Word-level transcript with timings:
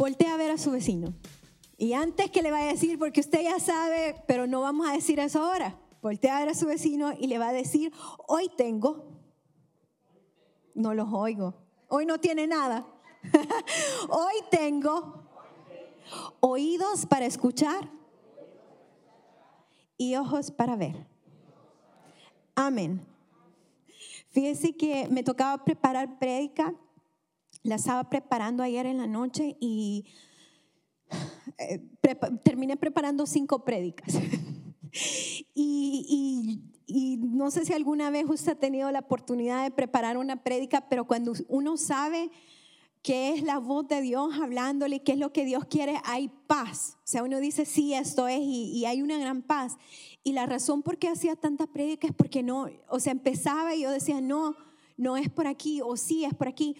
Voltea 0.00 0.32
a 0.32 0.38
ver 0.38 0.50
a 0.50 0.56
su 0.56 0.70
vecino. 0.70 1.12
Y 1.76 1.92
antes 1.92 2.30
que 2.30 2.40
le 2.40 2.50
vaya 2.50 2.70
a 2.70 2.72
decir, 2.72 2.98
porque 2.98 3.20
usted 3.20 3.42
ya 3.42 3.60
sabe, 3.60 4.16
pero 4.26 4.46
no 4.46 4.62
vamos 4.62 4.88
a 4.88 4.92
decir 4.92 5.20
eso 5.20 5.44
ahora. 5.44 5.78
Voltea 6.00 6.38
a 6.38 6.40
ver 6.40 6.48
a 6.48 6.54
su 6.54 6.64
vecino 6.64 7.12
y 7.12 7.26
le 7.26 7.36
va 7.36 7.48
a 7.48 7.52
decir, 7.52 7.92
hoy 8.26 8.50
tengo. 8.56 9.20
No 10.74 10.94
los 10.94 11.12
oigo. 11.12 11.54
Hoy 11.88 12.06
no 12.06 12.18
tiene 12.18 12.46
nada. 12.46 12.86
hoy 14.08 14.32
tengo 14.50 15.22
oídos 16.40 17.04
para 17.04 17.26
escuchar 17.26 17.90
y 19.98 20.16
ojos 20.16 20.50
para 20.50 20.76
ver. 20.76 21.06
Amén. 22.54 23.06
Fíjese 24.30 24.74
que 24.74 25.08
me 25.10 25.22
tocaba 25.22 25.62
preparar 25.62 26.18
prédica, 26.18 26.74
la 27.62 27.76
estaba 27.76 28.08
preparando 28.08 28.62
ayer 28.62 28.86
en 28.86 28.98
la 28.98 29.06
noche 29.06 29.56
y 29.60 30.06
eh, 31.58 31.80
terminé 32.42 32.76
preparando 32.76 33.26
cinco 33.26 33.64
prédicas. 33.64 34.14
y, 35.54 36.60
no 37.18 37.50
sé 37.50 37.64
si 37.64 37.72
alguna 37.72 38.10
vez 38.10 38.26
usted 38.28 38.52
ha 38.52 38.58
tenido 38.58 38.90
la 38.90 38.98
oportunidad 39.00 39.62
de 39.62 39.70
preparar 39.70 40.16
una 40.16 40.42
prédica, 40.42 40.88
pero 40.88 41.06
cuando 41.06 41.32
uno 41.48 41.76
sabe 41.76 42.30
qué 43.02 43.32
es 43.32 43.42
la 43.42 43.58
voz 43.58 43.88
de 43.88 44.00
Dios 44.02 44.34
hablándole, 44.40 45.02
qué 45.02 45.12
es 45.12 45.18
lo 45.18 45.32
que 45.32 45.44
Dios 45.44 45.64
quiere, 45.66 46.00
hay 46.04 46.30
paz. 46.46 46.98
O 46.98 47.06
sea, 47.06 47.22
uno 47.22 47.38
dice, 47.40 47.64
sí, 47.64 47.94
esto 47.94 48.28
es, 48.28 48.40
y, 48.42 48.84
hay 48.84 49.02
una 49.02 49.18
gran 49.18 49.42
paz. 49.42 49.76
Y 50.22 50.32
la 50.32 50.46
razón 50.46 50.82
por 50.82 50.98
qué 50.98 51.08
hacía 51.08 51.36
tanta 51.36 51.66
prédica 51.66 52.08
es 52.08 52.14
porque 52.14 52.42
no, 52.42 52.68
o 52.88 53.00
sea, 53.00 53.12
empezaba 53.12 53.74
y 53.74 53.82
yo 53.82 53.90
decía, 53.90 54.20
no, 54.20 54.56
no 54.96 55.16
es 55.16 55.30
por 55.30 55.46
aquí, 55.46 55.80
o 55.82 55.96
sí 55.96 56.24
es 56.24 56.34
por 56.34 56.48
aquí. 56.48 56.76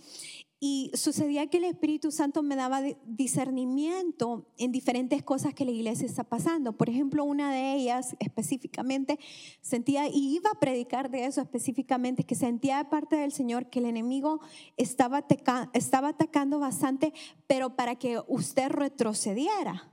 Y 0.62 0.90
sucedía 0.92 1.46
que 1.46 1.56
el 1.56 1.64
Espíritu 1.64 2.12
Santo 2.12 2.42
me 2.42 2.54
daba 2.54 2.82
discernimiento 3.06 4.46
en 4.58 4.72
diferentes 4.72 5.22
cosas 5.22 5.54
que 5.54 5.64
la 5.64 5.70
iglesia 5.70 6.06
está 6.06 6.22
pasando. 6.22 6.74
Por 6.74 6.90
ejemplo, 6.90 7.24
una 7.24 7.50
de 7.50 7.76
ellas 7.76 8.14
específicamente 8.18 9.18
sentía, 9.62 10.06
y 10.06 10.34
iba 10.36 10.50
a 10.50 10.60
predicar 10.60 11.10
de 11.10 11.24
eso 11.24 11.40
específicamente, 11.40 12.24
que 12.24 12.34
sentía 12.34 12.76
de 12.76 12.84
parte 12.84 13.16
del 13.16 13.32
Señor 13.32 13.70
que 13.70 13.78
el 13.78 13.86
enemigo 13.86 14.42
estaba, 14.76 15.24
estaba 15.72 16.08
atacando 16.08 16.58
bastante, 16.58 17.14
pero 17.46 17.74
para 17.74 17.94
que 17.94 18.20
usted 18.28 18.68
retrocediera. 18.68 19.90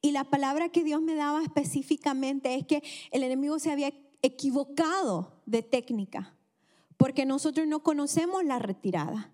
Y 0.00 0.12
la 0.12 0.24
palabra 0.24 0.70
que 0.70 0.84
Dios 0.84 1.02
me 1.02 1.16
daba 1.16 1.42
específicamente 1.42 2.54
es 2.54 2.66
que 2.66 2.82
el 3.10 3.24
enemigo 3.24 3.58
se 3.58 3.70
había 3.70 3.92
equivocado 4.22 5.42
de 5.44 5.62
técnica, 5.62 6.34
porque 6.96 7.26
nosotros 7.26 7.66
no 7.66 7.82
conocemos 7.82 8.42
la 8.42 8.58
retirada. 8.58 9.31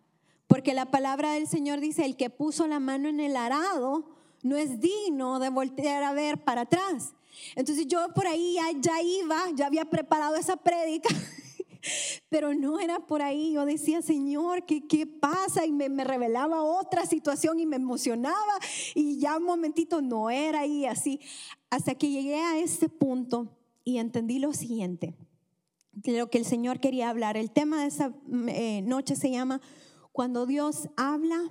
Porque 0.49 0.75
la 0.75 0.87
palabra 0.87 1.35
del 1.35 1.47
Señor 1.47 1.79
dice, 1.79 2.05
el 2.05 2.17
que 2.17 2.31
puso 2.31 2.67
la 2.67 2.81
mano 2.81 3.09
en 3.09 3.21
el 3.21 3.37
arado 3.37 4.17
no 4.43 4.57
es 4.57 4.81
digno 4.81 5.39
de 5.39 5.51
voltear 5.51 6.03
a 6.03 6.15
ver 6.15 6.43
para 6.43 6.63
atrás. 6.63 7.15
Entonces 7.55 7.87
yo 7.87 8.09
por 8.15 8.27
ahí 8.27 8.57
ya, 8.81 9.03
iba, 9.03 9.39
ya 9.55 9.67
había 9.67 9.85
preparado 9.85 10.37
esa 10.37 10.57
prédica, 10.57 11.11
pero 12.31 12.55
no 12.55 12.81
era 12.81 12.99
por 13.01 13.21
ahí. 13.21 13.53
Yo 13.53 13.67
decía, 13.67 14.01
Señor, 14.01 14.65
¿qué, 14.65 14.87
qué 14.87 15.07
pasa? 15.07 15.67
Y 15.67 15.73
me, 15.73 15.91
me, 15.91 16.03
revelaba 16.03 16.63
otra 16.63 17.05
situación 17.05 17.61
y 17.61 17.67
me 17.67 17.77
emocionaba 17.77 18.59
y 18.95 19.19
ya 19.19 19.37
un 19.37 19.45
momentito 19.45 20.01
no 20.01 20.31
era 20.31 20.61
ahí 20.61 20.87
así. 20.87 21.21
Hasta 21.69 21.95
que 21.95 22.11
llegué 22.11 22.41
a 22.41 22.59
este 22.59 22.89
punto 22.89 23.55
y 23.85 23.99
entendí 23.99 24.39
lo 24.39 24.55
siguiente, 24.55 25.15
de 25.93 26.19
lo 26.19 26.31
que 26.31 26.39
el 26.39 26.47
Señor 26.47 26.81
quería 26.81 27.11
hablar. 27.11 27.37
El 27.37 27.51
tema 27.51 27.83
de 27.83 27.89
esa 27.89 28.15
eh, 28.49 28.81
noche 28.83 29.15
se 29.15 29.31
llama 29.31 29.61
cuando 30.19 30.47
Dios 30.47 30.89
habla, 30.97 31.49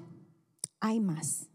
hay 0.81 0.99
más. 0.99 1.47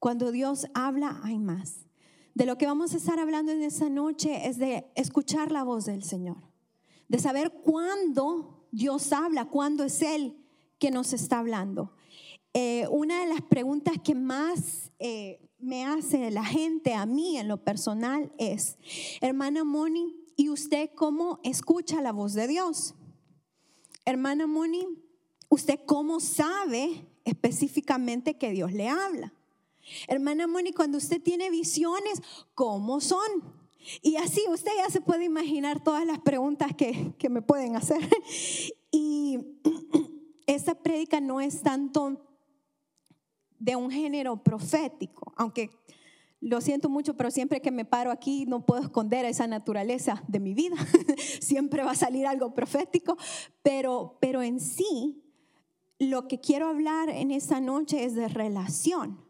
Cuando 0.00 0.32
Dios 0.32 0.66
habla, 0.74 1.20
hay 1.22 1.38
más. 1.38 1.86
De 2.34 2.46
lo 2.46 2.58
que 2.58 2.66
vamos 2.66 2.92
a 2.92 2.96
estar 2.96 3.20
hablando 3.20 3.52
en 3.52 3.62
esa 3.62 3.88
noche 3.88 4.48
es 4.48 4.58
de 4.58 4.90
escuchar 4.96 5.52
la 5.52 5.62
voz 5.62 5.84
del 5.84 6.02
Señor, 6.02 6.38
de 7.06 7.20
saber 7.20 7.52
cuándo 7.62 8.66
Dios 8.72 9.12
habla, 9.12 9.44
cuándo 9.44 9.84
es 9.84 10.02
Él 10.02 10.36
que 10.80 10.90
nos 10.90 11.12
está 11.12 11.38
hablando. 11.38 11.92
Eh, 12.54 12.88
una 12.90 13.20
de 13.20 13.28
las 13.28 13.42
preguntas 13.42 13.94
que 14.02 14.16
más 14.16 14.90
eh, 14.98 15.48
me 15.60 15.84
hace 15.84 16.32
la 16.32 16.44
gente 16.44 16.94
a 16.94 17.06
mí 17.06 17.38
en 17.38 17.46
lo 17.46 17.62
personal 17.62 18.32
es, 18.36 18.78
hermana 19.20 19.62
Moni, 19.62 20.16
¿y 20.34 20.48
usted 20.48 20.90
cómo 20.96 21.38
escucha 21.44 22.02
la 22.02 22.10
voz 22.10 22.32
de 22.32 22.48
Dios? 22.48 22.96
Hermana 24.04 24.48
Moni, 24.48 25.05
¿Usted 25.48 25.80
cómo 25.86 26.20
sabe 26.20 27.06
específicamente 27.24 28.34
que 28.34 28.50
Dios 28.50 28.72
le 28.72 28.88
habla? 28.88 29.32
Hermana 30.08 30.46
Moni, 30.46 30.72
cuando 30.72 30.98
usted 30.98 31.22
tiene 31.22 31.50
visiones, 31.50 32.20
¿cómo 32.54 33.00
son? 33.00 33.26
Y 34.02 34.16
así 34.16 34.42
usted 34.50 34.72
ya 34.76 34.90
se 34.90 35.00
puede 35.00 35.24
imaginar 35.24 35.82
todas 35.82 36.04
las 36.04 36.18
preguntas 36.18 36.74
que, 36.76 37.14
que 37.18 37.28
me 37.28 37.42
pueden 37.42 37.76
hacer. 37.76 38.00
Y 38.90 39.38
esta 40.46 40.74
prédica 40.74 41.20
no 41.20 41.40
es 41.40 41.62
tanto 41.62 42.22
de 43.58 43.76
un 43.76 43.90
género 43.90 44.42
profético, 44.42 45.32
aunque 45.36 45.70
lo 46.40 46.60
siento 46.60 46.88
mucho, 46.88 47.16
pero 47.16 47.30
siempre 47.30 47.60
que 47.60 47.70
me 47.70 47.84
paro 47.84 48.10
aquí 48.10 48.44
no 48.46 48.66
puedo 48.66 48.82
esconder 48.82 49.24
esa 49.24 49.46
naturaleza 49.46 50.22
de 50.28 50.40
mi 50.40 50.54
vida. 50.54 50.76
siempre 51.40 51.82
va 51.82 51.92
a 51.92 51.96
salir 51.96 52.26
algo 52.26 52.54
profético, 52.54 53.16
pero, 53.62 54.18
pero 54.20 54.42
en 54.42 54.60
sí 54.60 55.25
lo 55.98 56.28
que 56.28 56.40
quiero 56.40 56.68
hablar 56.68 57.08
en 57.08 57.30
esta 57.30 57.60
noche 57.60 58.04
es 58.04 58.14
de 58.14 58.28
relación. 58.28 59.24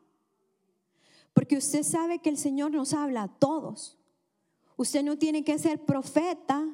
Porque 1.33 1.57
usted 1.57 1.83
sabe 1.83 2.21
que 2.21 2.31
el 2.31 2.39
Señor 2.39 2.73
nos 2.73 2.95
habla 2.95 3.25
a 3.25 3.29
todos. 3.29 3.99
Usted 4.77 5.03
no 5.03 5.17
tiene 5.19 5.45
que 5.45 5.59
ser 5.59 5.85
profeta 5.85 6.67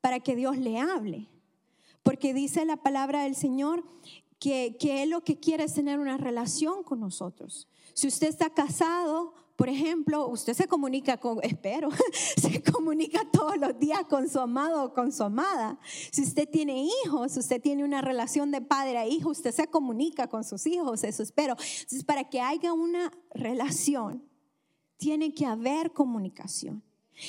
para 0.00 0.20
que 0.20 0.36
Dios 0.36 0.58
le 0.58 0.78
hable. 0.78 1.28
Porque 2.02 2.34
dice 2.34 2.64
la 2.64 2.76
palabra 2.76 3.24
del 3.24 3.34
Señor 3.34 3.84
que, 4.38 4.76
que 4.78 5.02
Él 5.02 5.10
lo 5.10 5.22
que 5.22 5.38
quiere 5.38 5.64
es 5.64 5.74
tener 5.74 5.98
una 5.98 6.16
relación 6.16 6.82
con 6.82 7.00
nosotros. 7.00 7.68
Si 7.94 8.06
usted 8.06 8.28
está 8.28 8.50
casado, 8.50 9.34
por 9.60 9.68
ejemplo, 9.68 10.26
usted 10.28 10.54
se 10.54 10.66
comunica 10.66 11.18
con, 11.18 11.38
espero, 11.42 11.90
se 12.38 12.62
comunica 12.62 13.30
todos 13.30 13.58
los 13.58 13.78
días 13.78 14.06
con 14.08 14.26
su 14.26 14.40
amado 14.40 14.84
o 14.84 14.94
con 14.94 15.12
su 15.12 15.22
amada. 15.22 15.78
Si 16.10 16.22
usted 16.22 16.48
tiene 16.48 16.86
hijos, 16.86 17.36
usted 17.36 17.60
tiene 17.60 17.84
una 17.84 18.00
relación 18.00 18.50
de 18.52 18.62
padre 18.62 18.96
a 18.96 19.06
hijo, 19.06 19.28
usted 19.28 19.52
se 19.52 19.66
comunica 19.66 20.28
con 20.28 20.44
sus 20.44 20.66
hijos, 20.66 21.04
eso 21.04 21.22
espero. 21.22 21.56
Entonces, 21.58 22.04
para 22.04 22.24
que 22.24 22.40
haya 22.40 22.72
una 22.72 23.12
relación, 23.34 24.24
tiene 24.96 25.34
que 25.34 25.44
haber 25.44 25.92
comunicación. 25.92 26.82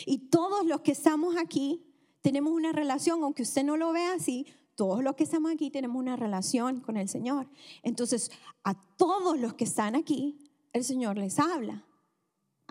Y 0.05 0.29
todos 0.29 0.65
los 0.65 0.79
que 0.79 0.93
estamos 0.93 1.35
aquí 1.35 1.83
tenemos 2.21 2.53
una 2.53 2.71
relación, 2.71 3.21
aunque 3.23 3.43
usted 3.43 3.65
no 3.65 3.75
lo 3.75 3.91
vea 3.91 4.13
así, 4.13 4.47
todos 4.75 5.03
los 5.03 5.17
que 5.17 5.25
estamos 5.25 5.51
aquí 5.51 5.69
tenemos 5.69 5.99
una 5.99 6.15
relación 6.15 6.79
con 6.79 6.95
el 6.95 7.09
Señor. 7.09 7.49
Entonces, 7.83 8.31
a 8.63 8.73
todos 8.95 9.37
los 9.37 9.55
que 9.55 9.65
están 9.65 9.97
aquí, 9.97 10.49
el 10.71 10.85
Señor 10.85 11.17
les 11.17 11.37
habla. 11.37 11.85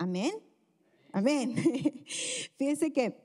Amén. 0.01 0.31
Amén. 1.11 1.53
Fíjese 2.57 2.91
que 2.91 3.23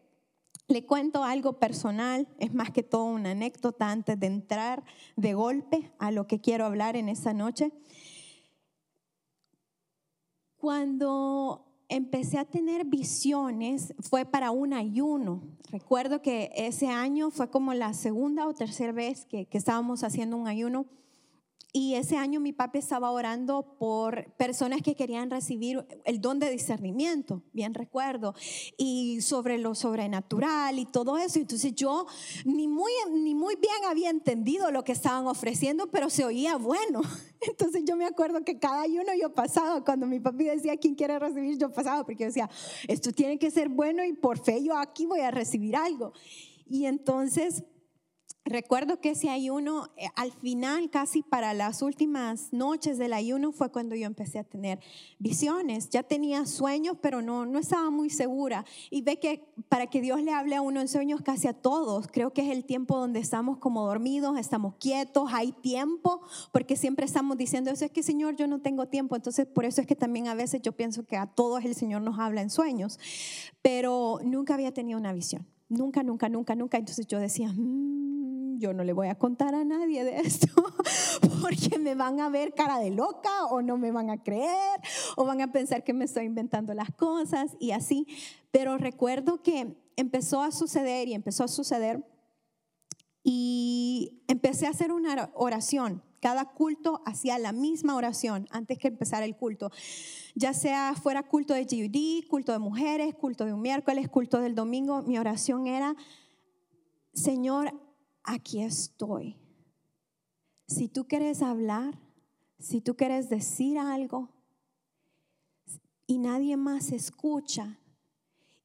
le 0.69 0.85
cuento 0.85 1.25
algo 1.25 1.59
personal, 1.59 2.29
es 2.39 2.53
más 2.53 2.71
que 2.71 2.83
todo 2.83 3.07
una 3.07 3.31
anécdota 3.31 3.91
antes 3.91 4.21
de 4.21 4.27
entrar 4.27 4.85
de 5.17 5.33
golpe 5.33 5.91
a 5.99 6.11
lo 6.11 6.27
que 6.27 6.39
quiero 6.39 6.67
hablar 6.67 6.95
en 6.95 7.09
esta 7.09 7.33
noche. 7.33 7.73
Cuando 10.59 11.65
empecé 11.89 12.37
a 12.37 12.45
tener 12.45 12.85
visiones 12.85 13.95
fue 14.01 14.27
para 14.27 14.51
un 14.51 14.75
ayuno. 14.75 15.45
Recuerdo 15.71 16.21
que 16.21 16.53
ese 16.57 16.89
año 16.89 17.31
fue 17.31 17.49
como 17.49 17.73
la 17.73 17.95
segunda 17.95 18.47
o 18.47 18.53
tercera 18.53 18.93
vez 18.93 19.25
que, 19.25 19.47
que 19.47 19.57
estábamos 19.57 20.05
haciendo 20.05 20.37
un 20.37 20.47
ayuno 20.47 20.85
y 21.73 21.95
ese 21.95 22.17
año 22.17 22.41
mi 22.41 22.53
papi 22.53 22.79
estaba 22.79 23.11
orando 23.11 23.77
por 23.79 24.33
personas 24.37 24.81
que 24.81 24.95
querían 24.95 25.31
recibir 25.31 25.87
el 26.05 26.21
don 26.21 26.39
de 26.39 26.51
discernimiento, 26.51 27.43
bien 27.53 27.75
recuerdo, 27.75 28.35
y 28.79 29.21
sobre 29.21 29.59
lo 29.59 29.75
sobrenatural 29.75 30.79
y 30.79 30.87
todo 30.87 31.19
eso. 31.19 31.39
Entonces 31.39 31.75
yo 31.75 32.07
ni 32.47 32.67
muy, 32.67 32.93
ni 33.13 33.35
muy 33.35 33.57
bien 33.57 33.75
había 33.87 34.09
entendido 34.09 34.71
lo 34.71 34.85
que 34.85 34.93
estaban 34.93 35.27
ofreciendo, 35.27 35.91
pero 35.91 36.09
se 36.09 36.25
oía 36.25 36.57
bueno. 36.57 37.03
Entonces 37.41 37.85
yo 37.85 37.97
me 37.97 38.07
acuerdo 38.07 38.43
que 38.43 38.59
cada 38.59 38.81
ayuno 38.81 39.13
yo 39.21 39.35
pasaba, 39.35 39.85
cuando 39.85 40.07
mi 40.07 40.19
papi 40.19 40.45
decía, 40.45 40.77
¿quién 40.79 40.95
quiere 40.95 41.19
recibir? 41.19 41.59
Yo 41.59 41.71
pasaba, 41.71 42.05
porque 42.05 42.23
yo 42.23 42.27
decía, 42.29 42.49
esto 42.89 43.13
tiene 43.13 43.39
que 43.39 43.51
ser 43.51 43.69
bueno 43.69 44.03
y 44.05 44.15
por 44.15 44.39
fe 44.39 44.65
yo 44.65 44.77
aquí 44.79 45.05
voy 45.05 45.21
a 45.21 45.31
recibir 45.31 45.77
algo. 45.77 46.13
Y 46.69 46.87
entonces 46.87 47.65
recuerdo 48.47 49.01
que 49.01 49.11
ese 49.11 49.29
ayuno, 49.29 49.91
eh, 49.97 50.07
al 50.15 50.33
final, 50.33 50.89
casi 50.89 51.23
para 51.23 51.53
las 51.53 51.83
últimas 51.83 52.53
noches 52.53 52.97
del 52.97 53.13
ayuno, 53.13 53.53
fue 53.53 53.71
cuando 53.71 53.95
yo 53.95 54.07
empecé 54.07 54.39
a 54.39 54.45
tener 54.45 54.81
visiones. 55.19 55.91
Ya 55.91 56.03
tenía 56.03 56.47
sueños, 56.47 56.97
pero 57.03 57.21
no, 57.21 57.45
no 57.45 57.59
estaba 57.59 57.91
muy 57.91 58.09
segura. 58.09 58.65
Y 58.89 59.03
ve 59.03 59.19
que 59.19 59.45
para 59.69 59.89
que 59.89 60.01
Dios 60.01 60.23
le 60.23 60.33
hable 60.33 60.57
a 60.57 60.63
uno 60.63 60.81
en 60.81 60.89
sueños, 60.89 61.21
casi 61.21 61.49
a 61.49 61.53
todos, 61.53 62.07
creo 62.07 62.33
que 62.33 62.43
es 62.43 62.57
el 62.57 62.65
tiempo 62.65 62.97
donde 62.97 63.21
estamos 63.21 63.59
como 63.59 63.85
dormidos, 63.85 64.39
estamos 64.39 64.75
quietos, 64.77 65.31
hay 65.33 65.53
tiempo, 65.53 66.23
porque 66.53 66.77
siempre 66.77 67.05
estamos 67.05 67.37
diciendo 67.37 67.71
eso 67.71 67.85
es 67.85 67.91
que 67.91 68.03
Señor, 68.03 68.37
yo 68.37 68.47
no 68.47 68.61
tengo 68.61 68.87
tiempo. 68.87 69.17
Entonces, 69.17 69.47
por 69.47 69.65
eso 69.65 69.81
es 69.81 69.87
que 69.87 69.97
también 69.97 70.29
a 70.29 70.35
veces 70.35 70.63
yo 70.63 70.73
pienso 70.73 71.05
que 71.05 71.17
a 71.17 71.27
todos 71.27 71.65
el 71.65 71.75
Señor 71.75 72.03
nos 72.03 72.19
habla 72.19 72.43
en 72.43 72.51
sueños, 72.51 72.99
pero 73.61 74.21
nunca 74.25 74.55
había 74.55 74.73
tenido 74.73 74.99
una 74.99 75.13
visión. 75.13 75.47
Nunca, 75.69 76.03
nunca, 76.03 76.29
nunca, 76.29 76.55
nunca. 76.55 76.79
Entonces 76.79 77.07
yo 77.07 77.19
decía, 77.19 77.53
mm, 77.53 78.59
yo 78.59 78.73
no 78.73 78.85
le 78.85 78.93
voy 78.93 79.09
a 79.09 79.17
contar 79.17 79.55
a 79.55 79.65
nadie 79.65 80.05
de 80.05 80.19
esto 80.19 80.49
porque 81.43 81.79
me 81.79 81.95
van 81.95 82.21
a 82.21 82.29
ver 82.29 82.55
cara 82.55 82.79
de 82.79 82.91
loca 82.91 83.47
o 83.51 83.63
no 83.63 83.77
me 83.77 83.91
van 83.91 84.11
a 84.11 84.23
creer 84.23 84.81
o 85.17 85.25
van 85.25 85.41
a 85.41 85.53
pensar 85.53 85.85
que 85.85 85.93
me 85.93 86.05
estoy 86.05 86.25
inventando 86.25 86.73
las 86.75 86.91
cosas 86.93 87.57
y 87.59 87.73
así. 87.73 88.07
Pero 88.51 88.79
recuerdo 88.79 89.43
que 89.43 89.77
empezó 89.97 90.43
a 90.43 90.53
suceder 90.53 91.09
y 91.09 91.15
empezó 91.15 91.45
a 91.45 91.49
suceder 91.49 92.05
y 93.23 94.23
empecé 94.29 94.67
a 94.67 94.71
hacer 94.71 94.93
una 94.93 95.31
oración. 95.35 96.03
Cada 96.21 96.47
culto 96.47 97.03
hacía 97.05 97.39
la 97.39 97.53
misma 97.53 97.95
oración 97.95 98.47
antes 98.51 98.79
que 98.79 98.89
empezar 98.89 99.23
el 99.23 99.37
culto. 99.37 99.71
Ya 100.35 100.53
sea 100.55 100.95
fuera 100.95 101.23
culto 101.23 101.55
de 101.55 101.65
GUD, 101.65 102.29
culto 102.29 102.53
de 102.53 102.59
mujeres, 102.59 103.15
culto 103.15 103.45
de 103.45 103.53
un 103.53 103.61
miércoles, 103.61 104.09
culto 104.09 104.41
del 104.41 104.55
domingo, 104.55 105.03
mi 105.03 105.19
oración 105.19 105.67
era, 105.67 105.95
Señor, 107.13 107.73
aquí 108.23 108.63
estoy. 108.63 109.37
Si 110.67 110.89
tú 110.89 111.07
quieres 111.07 111.43
hablar, 111.43 111.99
si 112.59 112.81
tú 112.81 112.97
quieres 112.97 113.29
decir 113.29 113.79
algo 113.79 114.31
y 116.07 116.19
nadie 116.19 116.57
más 116.57 116.93
escucha 116.93 117.79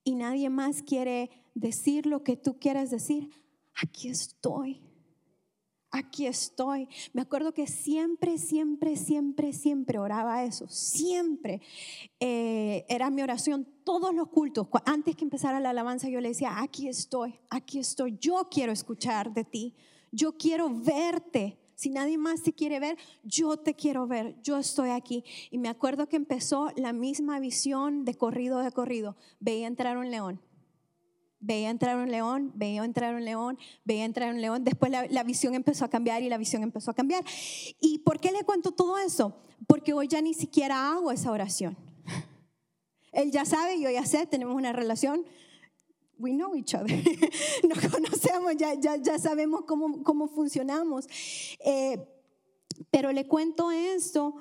y 0.04 0.16
nadie 0.16 0.50
más 0.50 0.82
quiere 0.82 1.30
decir 1.54 2.06
lo 2.06 2.24
que 2.24 2.38
tú 2.38 2.58
quieres 2.60 2.90
decir, 2.92 3.30
aquí 3.76 4.10
estoy 4.10 4.91
aquí 5.92 6.26
estoy. 6.26 6.88
Me 7.14 7.22
acuerdo 7.22 7.54
que 7.54 7.68
siempre, 7.68 8.38
siempre, 8.38 8.96
siempre, 8.96 9.54
siempre 9.54 10.00
oraba 10.00 10.44
eso. 10.44 10.68
Siempre 10.68 11.62
eh, 12.20 12.86
era 12.90 13.10
mi 13.10 13.22
oración, 13.22 13.68
todos 13.84 14.14
los 14.14 14.30
cultos. 14.30 14.68
Antes 14.86 15.16
que 15.16 15.24
empezara 15.24 15.60
la 15.60 15.72
alabanza, 15.72 16.10
yo 16.10 16.22
le 16.22 16.30
decía, 16.30 16.62
aquí 16.62 16.88
estoy, 16.88 17.40
aquí 17.50 17.80
estoy. 17.80 18.18
Yo 18.20 18.48
quiero 18.50 18.72
escuchar 18.72 19.34
de 19.34 19.44
ti. 19.44 19.76
Yo 20.12 20.38
quiero 20.38 20.70
verte. 20.70 21.58
Si 21.76 21.90
nadie 21.90 22.18
más 22.18 22.44
te 22.44 22.54
quiere 22.54 22.80
ver, 22.80 22.96
yo 23.24 23.58
te 23.58 23.74
quiero 23.74 24.06
ver, 24.06 24.40
yo 24.44 24.56
estoy 24.58 24.92
aquí. 24.92 25.24
Y 25.50 25.58
me 25.58 25.68
acuerdo 25.68 26.08
que 26.08 26.16
empezó 26.16 26.70
la 26.76 26.94
misma 26.94 27.40
visión 27.40 28.06
de 28.06 28.14
corrido 28.14 28.60
de 28.60 28.72
corrido. 28.72 29.18
Veía 29.40 29.66
entrar 29.66 29.98
un 29.98 30.12
león, 30.12 30.40
veía 31.42 31.70
entrar 31.70 31.98
un 31.98 32.10
león, 32.10 32.52
veía 32.56 32.86
entrar 32.86 33.16
un 33.16 33.26
león, 33.26 33.58
veía 33.84 34.06
entrar 34.06 34.34
un 34.34 34.40
león. 34.40 34.64
Después 34.64 34.92
la, 34.92 35.24
visión 35.24 35.56
empezó 35.56 35.84
a 35.84 35.90
cambiar 35.90 36.22
y 36.22 36.30
la 36.30 36.38
visión 36.38 36.64
empezó 36.64 36.92
a 36.92 36.94
cambiar. 36.94 37.26
¿Y 37.80 38.00
por 38.00 38.20
qué 38.20 38.32
le 38.32 38.44
cuento 38.44 38.72
todo 38.72 38.98
eso? 38.98 39.36
Porque 39.68 39.94
hoy 39.94 40.08
ya 40.08 40.22
ni 40.22 40.34
siquiera 40.34 40.92
hago 40.92 41.12
esa 41.12 41.32
oración. 41.32 41.76
Él 43.12 43.32
ya 43.32 43.44
sabe, 43.44 43.80
yo 43.82 43.90
ya 43.90 44.06
sé, 44.06 44.26
tenemos 44.28 44.56
una 44.56 44.72
relación. 44.72 45.26
We 46.18 46.32
know 46.32 46.56
each 46.56 46.76
other. 46.76 47.04
Nos 47.68 47.80
conocemos, 47.88 48.56
ya, 48.56 48.76
ya, 48.76 48.96
ya 48.98 49.18
sabemos 49.18 49.64
cómo, 49.66 50.04
cómo 50.04 50.28
funcionamos. 50.28 51.08
Eh, 51.66 51.98
pero 52.92 53.12
le 53.12 53.28
cuento 53.28 53.72
esto 53.72 54.36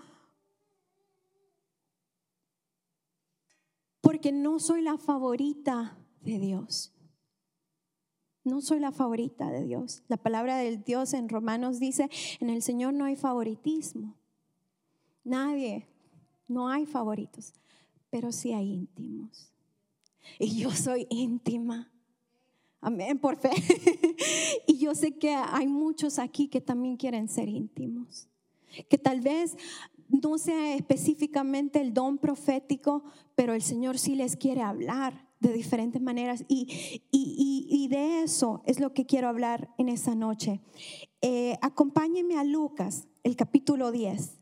porque 4.01 4.33
no 4.33 4.59
soy 4.59 4.83
la 4.83 4.99
favorita 4.99 6.00
de 6.21 6.39
Dios. 6.39 6.93
No 8.43 8.61
soy 8.61 8.81
la 8.81 8.93
favorita 8.93 9.51
de 9.51 9.65
Dios. 9.65 10.03
La 10.09 10.17
palabra 10.17 10.57
del 10.57 10.83
Dios 10.83 11.13
en 11.13 11.29
Romanos 11.29 11.79
dice, 11.79 12.09
en 12.41 12.49
el 12.49 12.63
Señor 12.63 12.95
no 12.95 13.05
hay 13.05 13.17
favoritismo. 13.17 14.17
Nadie, 15.25 15.87
no 16.49 16.69
hay 16.69 16.87
favoritos, 16.87 17.53
pero 18.09 18.33
sí 18.33 18.53
hay 18.53 18.73
íntimos. 18.73 19.53
Y 20.39 20.59
yo 20.59 20.71
soy 20.71 21.07
íntima. 21.11 21.93
Amén, 22.81 23.19
por 23.19 23.37
fe. 23.37 23.51
y 24.67 24.79
yo 24.79 24.95
sé 24.95 25.19
que 25.19 25.35
hay 25.35 25.67
muchos 25.67 26.19
aquí 26.19 26.49
que 26.49 26.63
también 26.63 26.97
quieren 26.97 27.29
ser 27.29 27.49
íntimos. 27.49 28.27
Que 28.89 28.97
tal 28.97 29.21
vez 29.21 29.57
no 30.09 30.39
sea 30.39 30.75
específicamente 30.75 31.81
el 31.81 31.93
don 31.93 32.17
profético, 32.17 33.05
pero 33.35 33.53
el 33.53 33.63
Señor 33.63 33.99
sí 33.99 34.15
les 34.15 34.37
quiere 34.37 34.63
hablar 34.63 35.30
de 35.41 35.53
diferentes 35.55 36.01
maneras 36.01 36.45
y, 36.49 37.03
y, 37.11 37.89
de 37.89 38.23
eso 38.23 38.63
es 38.67 38.79
lo 38.79 38.93
que 38.93 39.07
quiero 39.07 39.27
hablar 39.27 39.75
en 39.79 39.89
esta 39.89 40.15
noche. 40.15 40.61
Eh, 41.23 41.57
acompáñenme 41.63 42.37
a 42.37 42.45
Lucas, 42.45 43.09
el 43.25 43.37
capítulo 43.37 43.91
10. 43.91 44.39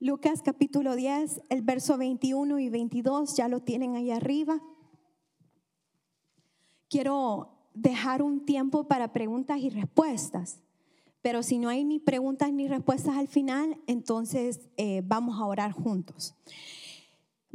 Lucas 0.00 0.42
capítulo 0.44 0.94
10, 0.94 1.42
el 1.48 1.62
verso 1.62 1.98
21 1.98 2.60
y 2.60 2.68
22, 2.68 3.36
ya 3.36 3.48
lo 3.48 3.60
tienen 3.60 3.96
ahí 3.96 4.12
arriba. 4.12 4.62
Quiero 6.88 7.70
dejar 7.74 8.22
un 8.22 8.44
tiempo 8.44 8.86
para 8.86 9.12
preguntas 9.12 9.58
y 9.58 9.70
respuestas, 9.70 10.60
pero 11.20 11.42
si 11.42 11.58
no 11.58 11.68
hay 11.68 11.84
ni 11.84 11.98
preguntas 11.98 12.52
ni 12.52 12.68
respuestas 12.68 13.16
al 13.16 13.28
final, 13.28 13.80
entonces 13.86 14.68
eh, 14.76 15.02
vamos 15.04 15.40
a 15.40 15.46
orar 15.46 15.72
juntos. 15.72 16.36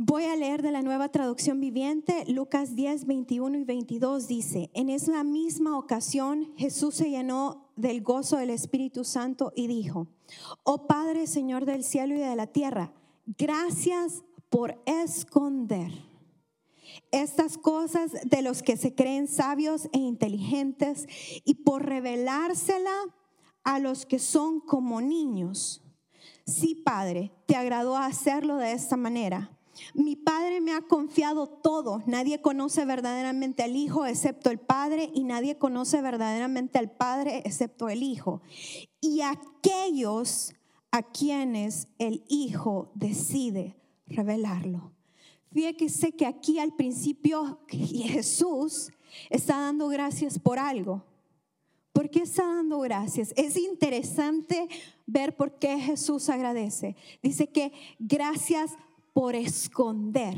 Voy 0.05 0.25
a 0.25 0.35
leer 0.35 0.61
de 0.61 0.73
la 0.73 0.81
nueva 0.81 1.07
traducción 1.07 1.61
viviente, 1.61 2.25
Lucas 2.27 2.75
10, 2.75 3.05
21 3.05 3.59
y 3.59 3.63
22 3.63 4.27
dice, 4.27 4.69
en 4.73 4.89
esa 4.89 5.23
misma 5.23 5.77
ocasión 5.77 6.51
Jesús 6.57 6.95
se 6.95 7.09
llenó 7.09 7.71
del 7.77 8.01
gozo 8.01 8.35
del 8.35 8.49
Espíritu 8.49 9.05
Santo 9.05 9.53
y 9.55 9.67
dijo, 9.67 10.09
oh 10.63 10.87
Padre 10.87 11.25
Señor 11.25 11.63
del 11.63 11.85
cielo 11.85 12.15
y 12.15 12.17
de 12.17 12.35
la 12.35 12.47
tierra, 12.47 12.91
gracias 13.37 14.25
por 14.49 14.77
esconder 14.85 15.89
estas 17.11 17.57
cosas 17.57 18.11
de 18.25 18.41
los 18.41 18.61
que 18.61 18.75
se 18.75 18.93
creen 18.93 19.29
sabios 19.29 19.87
e 19.93 19.99
inteligentes 19.99 21.07
y 21.45 21.63
por 21.63 21.85
revelársela 21.85 22.91
a 23.63 23.79
los 23.79 24.05
que 24.05 24.19
son 24.19 24.59
como 24.59 24.99
niños. 24.99 25.81
Sí, 26.45 26.75
Padre, 26.75 27.31
te 27.45 27.55
agradó 27.55 27.95
hacerlo 27.95 28.57
de 28.57 28.73
esta 28.73 28.97
manera 28.97 29.57
mi 29.93 30.15
Padre 30.15 30.61
me 30.61 30.73
ha 30.73 30.81
confiado 30.81 31.47
todo. 31.47 32.01
Nadie 32.05 32.41
conoce 32.41 32.85
verdaderamente 32.85 33.63
al 33.63 33.75
Hijo 33.75 34.05
excepto 34.05 34.49
el 34.49 34.59
Padre 34.59 35.09
y 35.13 35.23
nadie 35.23 35.57
conoce 35.57 36.01
verdaderamente 36.01 36.79
al 36.79 36.91
Padre 36.91 37.41
excepto 37.45 37.89
el 37.89 38.03
Hijo. 38.03 38.41
Y 39.01 39.21
aquellos 39.21 40.53
a 40.91 41.03
quienes 41.03 41.87
el 41.97 42.23
Hijo 42.27 42.91
decide 42.95 43.75
revelarlo. 44.07 44.91
Fíjese 45.51 46.13
que 46.13 46.25
aquí 46.25 46.59
al 46.59 46.75
principio 46.75 47.59
Jesús 47.67 48.91
está 49.29 49.59
dando 49.59 49.87
gracias 49.87 50.39
por 50.39 50.59
algo. 50.59 51.03
¿Por 51.93 52.09
qué 52.09 52.21
está 52.21 52.43
dando 52.45 52.79
gracias? 52.79 53.33
Es 53.37 53.55
interesante 53.55 54.67
ver 55.05 55.35
por 55.35 55.59
qué 55.59 55.79
Jesús 55.79 56.27
agradece. 56.29 56.95
Dice 57.21 57.47
que 57.47 57.71
gracias 57.99 58.71
por 59.13 59.35
esconder. 59.35 60.37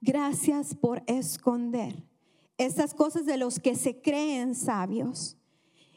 Gracias 0.00 0.74
por 0.74 1.02
esconder 1.06 2.04
estas 2.58 2.94
cosas 2.94 3.26
de 3.26 3.36
los 3.36 3.60
que 3.60 3.74
se 3.74 4.00
creen 4.00 4.54
sabios. 4.54 5.36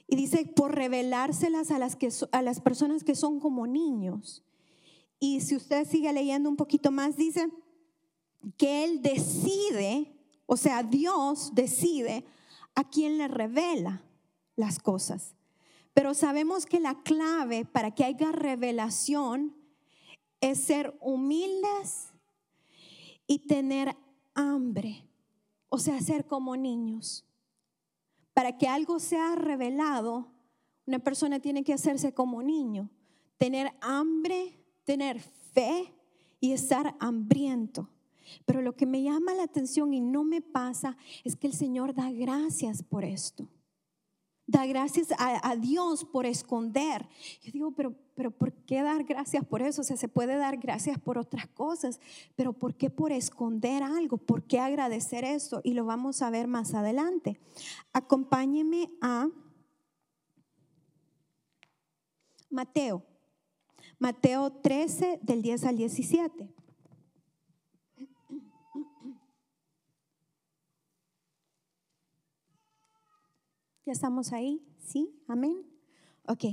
Y 0.08 0.16
dice, 0.16 0.46
por 0.46 0.75
revelárselas 0.75 1.72
a 1.72 1.80
las, 1.80 1.96
que, 1.96 2.10
a 2.32 2.42
las 2.42 2.62
personas 2.62 3.04
que 3.04 3.16
son 3.16 3.39
como 3.39 3.68
niños. 3.68 4.44
Y 5.20 5.42
si 5.42 5.56
usted 5.56 5.88
sigue 5.88 6.12
leyendo 6.12 6.50
un 6.50 6.56
poquito 6.56 6.92
más, 6.92 7.16
dice 7.16 7.50
que 8.58 8.84
Él 8.86 9.01
decide, 9.01 10.16
o 10.46 10.58
sea, 10.58 10.82
Dios 10.82 11.51
decide 11.54 12.25
a 12.74 12.89
quién 12.89 13.18
le 13.18 13.28
revela 13.28 14.04
las 14.56 14.80
cosas. 14.80 15.36
Pero 15.94 16.13
sabemos 16.13 16.66
que 16.66 16.80
la 16.80 17.04
clave 17.04 17.66
para 17.66 17.94
que 17.94 18.06
haya 18.06 18.32
revelación 18.32 19.59
es 20.41 20.60
ser 20.60 20.98
humildes 21.01 22.13
y 23.27 23.39
tener 23.39 23.96
hambre, 24.34 25.05
o 25.69 25.77
sea, 25.77 26.00
ser 26.01 26.25
como 26.25 26.55
niños. 26.55 27.25
Para 28.34 28.58
que 28.58 28.67
algo 28.67 29.00
sea 29.00 29.36
revelado, 29.36 30.27
una 30.86 31.00
persona 31.00 31.39
tiene 31.39 31.63
que 31.63 31.74
hacerse 31.74 32.13
como 32.13 32.41
niño, 32.41 32.89
tener 33.38 33.72
hambre, 33.81 34.60
tener 34.86 35.19
fe 35.19 35.93
y 36.39 36.53
estar 36.53 36.96
hambriento. 37.00 37.89
Pero 38.46 38.62
lo 38.62 38.75
que 38.75 38.86
me 38.86 39.03
llama 39.03 39.34
la 39.34 39.43
atención 39.43 39.93
y 39.93 40.01
no 40.01 40.24
me 40.24 40.41
pasa 40.41 40.98
es 41.24 41.36
que 41.36 41.48
el 41.48 41.53
Señor 41.53 41.93
da 41.93 42.12
gracias 42.12 42.84
por 42.84 43.03
esto. 43.03 43.48
Da 44.50 44.65
gracias 44.65 45.10
a, 45.20 45.56
Dios 45.58 46.06
por 46.06 46.25
esconder. 46.25 47.08
Yo 47.44 47.51
digo, 47.51 47.72
pero, 47.72 47.94
pero 48.15 48.32
¿por 48.32 48.51
qué 48.51 48.82
dar 48.82 49.03
gracias 49.03 49.46
por 49.46 49.62
eso? 49.62 49.82
O 49.82 49.84
sea, 49.84 49.96
se 49.96 50.08
puede 50.08 50.38
dar 50.38 50.58
gracias 50.58 50.98
por 50.98 51.20
otras 51.20 51.46
cosas, 51.50 52.00
pero 52.36 52.51
¿por 52.51 52.74
qué 52.74 52.89
por 52.89 53.12
esconder 53.12 53.84
algo? 53.84 54.18
¿Por 54.18 54.41
qué 54.41 54.60
agradecer 54.60 55.24
eso? 55.24 55.62
Y 55.63 55.75
lo 55.75 55.86
vamos 55.86 56.24
a 56.24 56.32
ver 56.32 56.48
más 56.48 56.74
adelante. 56.74 57.39
Acompáñeme 57.94 58.89
a 59.01 59.29
Mateo. 62.50 63.06
Mateo 64.00 64.51
13 64.51 65.20
del 65.22 65.44
10 65.44 65.65
al 65.65 65.77
17. 65.77 66.59
¿Ya 73.89 73.93
estamos 73.93 74.34
ahí? 74.34 74.62
¿Sí? 74.86 75.19
Amén. 75.27 75.65
Ok. 76.27 76.43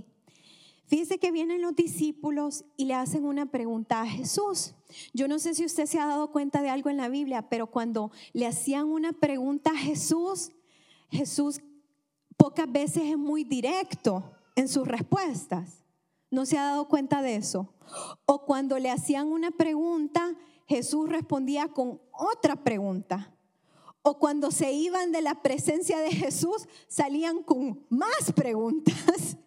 Fíjese 0.86 1.18
que 1.18 1.30
vienen 1.30 1.60
los 1.60 1.76
discípulos 1.76 2.64
y 2.78 2.86
le 2.86 2.94
hacen 2.94 3.26
una 3.26 3.44
pregunta 3.50 4.00
a 4.00 4.06
Jesús. 4.06 4.74
Yo 5.12 5.28
no 5.28 5.38
sé 5.38 5.52
si 5.52 5.66
usted 5.66 5.84
se 5.84 6.00
ha 6.00 6.06
dado 6.06 6.32
cuenta 6.32 6.62
de 6.62 6.70
algo 6.70 6.88
en 6.88 6.96
la 6.96 7.10
Biblia, 7.10 7.50
pero 7.50 7.66
cuando 7.66 8.10
le 8.32 8.46
hacían 8.46 8.86
una 8.86 9.12
pregunta 9.12 9.72
a 9.72 9.76
Jesús, 9.76 10.52
Jesús 11.10 11.60
pocas 12.38 12.72
veces 12.72 13.02
es 13.02 13.18
muy 13.18 13.44
directo 13.44 14.24
en 14.54 14.66
sus 14.66 14.88
respuestas. 14.88 15.84
¿No 16.30 16.46
se 16.46 16.56
ha 16.56 16.64
dado 16.64 16.88
cuenta 16.88 17.20
de 17.20 17.36
eso? 17.36 17.74
O 18.24 18.46
cuando 18.46 18.78
le 18.78 18.90
hacían 18.90 19.28
una 19.28 19.50
pregunta, 19.50 20.34
Jesús 20.66 21.06
respondía 21.10 21.68
con 21.68 22.00
otra 22.12 22.64
pregunta 22.64 23.35
o 24.08 24.20
cuando 24.20 24.52
se 24.52 24.72
iban 24.72 25.10
de 25.10 25.20
la 25.20 25.42
presencia 25.42 25.98
de 25.98 26.12
Jesús, 26.12 26.68
salían 26.86 27.42
con 27.42 27.84
más 27.90 28.32
preguntas. 28.34 29.36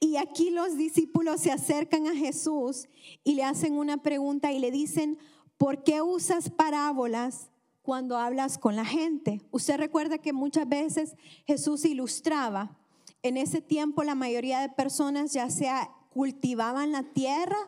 Y 0.00 0.16
aquí 0.16 0.48
los 0.48 0.78
discípulos 0.78 1.42
se 1.42 1.52
acercan 1.52 2.06
a 2.06 2.14
Jesús 2.14 2.88
y 3.24 3.34
le 3.34 3.44
hacen 3.44 3.74
una 3.74 3.98
pregunta 3.98 4.52
y 4.52 4.58
le 4.58 4.70
dicen, 4.70 5.18
¿por 5.58 5.82
qué 5.82 6.00
usas 6.00 6.48
parábolas 6.48 7.50
cuando 7.82 8.16
hablas 8.16 8.56
con 8.56 8.74
la 8.74 8.86
gente? 8.86 9.42
Usted 9.50 9.76
recuerda 9.76 10.16
que 10.16 10.32
muchas 10.32 10.66
veces 10.66 11.14
Jesús 11.46 11.84
ilustraba. 11.84 12.78
En 13.22 13.36
ese 13.36 13.60
tiempo 13.60 14.02
la 14.02 14.14
mayoría 14.14 14.60
de 14.60 14.70
personas 14.70 15.32
ya 15.34 15.50
sea 15.50 15.90
cultivaban 16.08 16.92
la 16.92 17.02
tierra 17.02 17.58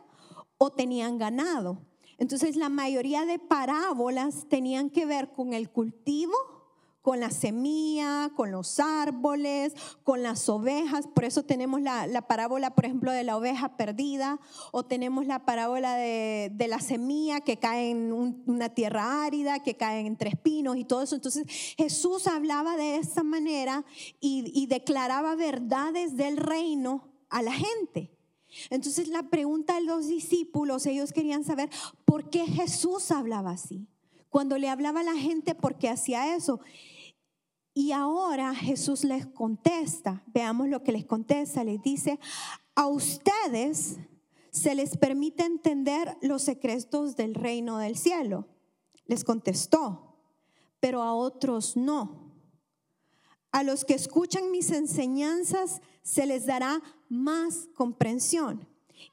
o 0.57 0.73
tenían 0.73 1.19
ganado. 1.19 1.83
Entonces 2.19 2.57
la 2.57 2.69
mayoría 2.69 3.25
de 3.25 3.39
parábolas 3.39 4.47
tenían 4.49 4.91
que 4.91 5.07
ver 5.07 5.33
con 5.33 5.53
el 5.53 5.71
cultivo, 5.71 6.35
con 7.07 7.21
la 7.21 7.31
semilla, 7.31 8.33
con 8.35 8.51
los 8.51 8.81
árboles, 8.81 9.75
con 10.03 10.25
las 10.25 10.49
ovejas. 10.49 11.07
Por 11.07 11.25
eso 11.25 11.45
tenemos 11.45 11.81
la, 11.81 12.27
parábola, 12.27 12.75
por 12.75 12.85
ejemplo, 12.85 13.13
de 13.13 13.23
la 13.23 13.37
oveja 13.37 13.77
perdida, 13.77 14.41
o 14.73 14.85
tenemos 14.85 15.25
la 15.25 15.45
parábola 15.45 15.95
de, 15.95 16.67
la 16.69 16.81
semilla 16.81 17.43
que 17.43 17.59
cae 17.59 17.91
en 17.91 18.13
una 18.13 18.71
tierra 18.71 19.25
árida, 19.25 19.63
que 19.63 19.77
cae 19.77 20.01
en 20.01 20.17
tres 20.17 20.37
pinos 20.37 20.79
y 20.79 20.85
todo 20.85 21.03
eso. 21.03 21.15
Entonces 21.15 21.47
Jesús 21.77 22.27
hablaba 22.27 22.77
de 22.77 22.97
esa 22.97 23.23
manera 23.23 23.85
y 24.19 24.67
declaraba 24.67 25.37
verdades 25.37 26.17
del 26.17 26.37
reino 26.39 27.05
a 27.29 27.43
la 27.43 27.53
gente. 27.53 28.16
Entonces 28.71 29.09
la 29.09 29.25
pregunta 29.25 29.75
de 29.75 29.83
los 29.83 30.09
discípulos, 30.09 30.87
ellos 30.87 31.13
querían 31.13 31.45
saber 31.45 31.71
por 32.05 32.31
qué 32.31 32.47
Jesús 32.47 33.11
hablaba 33.11 33.51
así. 33.51 33.89
Cuando 34.29 34.59
le 34.59 34.69
hablaba 34.69 35.01
a 35.01 35.05
la 35.05 35.17
gente, 35.17 35.55
¿por 35.55 35.79
qué 35.79 35.89
hacía 35.89 36.35
eso? 36.37 36.61
Y 37.73 37.93
ahora 37.93 38.55
Jesús 38.55 39.05
les 39.05 39.27
contesta, 39.27 40.25
veamos 40.27 40.69
lo 40.69 40.83
que 40.83 40.93
les 40.93 41.05
contesta, 41.05 41.63
les 41.63 41.83
dice, 41.83 42.19
a 42.75 42.87
ustedes 42.87 43.99
se 44.51 44.75
les 44.75 44.97
permite 44.97 45.45
entender 45.45 46.17
los 46.23 46.43
secretos 46.43 47.17
del 47.17 47.35
reino 47.35 47.77
del 47.77 47.97
cielo. 47.97 48.49
Les 49.05 49.25
contestó, 49.25 50.17
pero 50.81 51.03
a 51.03 51.13
otros 51.13 51.77
no. 51.77 52.33
A 53.53 53.63
los 53.63 53.85
que 53.85 53.95
escuchan 53.95 54.51
mis 54.51 54.71
enseñanzas 54.71 55.83
se 56.03 56.27
les 56.27 56.47
dará 56.47 56.83
más 57.09 57.69
comprensión 57.75 58.67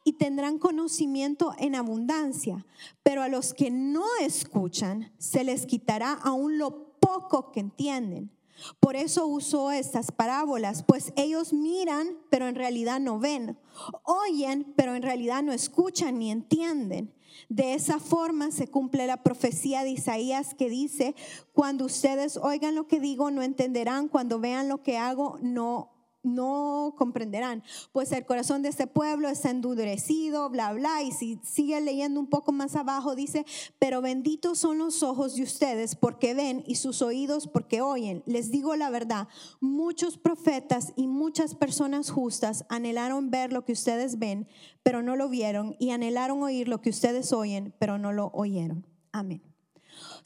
y 0.03 0.13
tendrán 0.13 0.59
conocimiento 0.59 1.53
en 1.57 1.75
abundancia, 1.75 2.65
pero 3.03 3.21
a 3.21 3.27
los 3.27 3.53
que 3.53 3.71
no 3.71 4.05
escuchan 4.21 5.12
se 5.17 5.43
les 5.43 5.65
quitará 5.65 6.13
aún 6.13 6.57
lo 6.57 6.97
poco 7.00 7.51
que 7.51 7.59
entienden. 7.59 8.31
Por 8.79 8.95
eso 8.95 9.27
usó 9.27 9.71
estas 9.71 10.12
parábolas, 10.12 10.83
pues 10.83 11.12
ellos 11.15 11.53
miran, 11.53 12.17
pero 12.29 12.47
en 12.47 12.55
realidad 12.55 13.00
no 13.00 13.19
ven, 13.19 13.57
oyen, 14.03 14.73
pero 14.77 14.95
en 14.95 15.01
realidad 15.01 15.43
no 15.43 15.51
escuchan 15.51 16.19
ni 16.19 16.31
entienden. 16.31 17.13
De 17.50 17.73
esa 17.73 18.00
forma 18.00 18.51
se 18.51 18.67
cumple 18.67 19.07
la 19.07 19.23
profecía 19.23 19.83
de 19.83 19.89
Isaías 19.89 20.53
que 20.53 20.69
dice, 20.69 21.15
cuando 21.51 21.85
ustedes 21.85 22.38
oigan 22.38 22.75
lo 22.75 22.88
que 22.88 23.00
digo, 23.00 23.31
no 23.31 23.41
entenderán, 23.41 24.07
cuando 24.07 24.39
vean 24.39 24.69
lo 24.69 24.83
que 24.83 24.97
hago, 24.97 25.39
no 25.41 25.92
no 26.23 26.95
comprenderán, 26.97 27.63
pues 27.91 28.11
el 28.11 28.25
corazón 28.25 28.61
de 28.61 28.69
este 28.69 28.87
pueblo 28.87 29.29
está 29.29 29.49
endurecido, 29.49 30.49
bla, 30.49 30.73
bla, 30.73 31.03
y 31.03 31.11
si 31.11 31.39
sigue 31.43 31.79
leyendo 31.81 32.19
un 32.19 32.27
poco 32.27 32.51
más 32.51 32.75
abajo 32.75 33.15
dice, 33.15 33.45
pero 33.79 34.01
benditos 34.01 34.57
son 34.57 34.77
los 34.77 35.03
ojos 35.03 35.35
de 35.35 35.43
ustedes 35.43 35.95
porque 35.95 36.33
ven 36.33 36.63
y 36.65 36.75
sus 36.75 37.01
oídos 37.01 37.47
porque 37.47 37.81
oyen. 37.81 38.23
Les 38.25 38.51
digo 38.51 38.75
la 38.75 38.89
verdad, 38.89 39.27
muchos 39.59 40.17
profetas 40.17 40.93
y 40.95 41.07
muchas 41.07 41.55
personas 41.55 42.09
justas 42.09 42.65
anhelaron 42.69 43.29
ver 43.29 43.53
lo 43.53 43.65
que 43.65 43.73
ustedes 43.73 44.19
ven, 44.19 44.47
pero 44.81 45.01
no 45.01 45.15
lo 45.15 45.29
vieron, 45.29 45.75
y 45.79 45.91
anhelaron 45.91 46.41
oír 46.43 46.67
lo 46.67 46.81
que 46.81 46.89
ustedes 46.89 47.33
oyen, 47.33 47.73
pero 47.79 47.97
no 47.97 48.11
lo 48.11 48.31
oyeron. 48.33 48.85
Amén. 49.11 49.41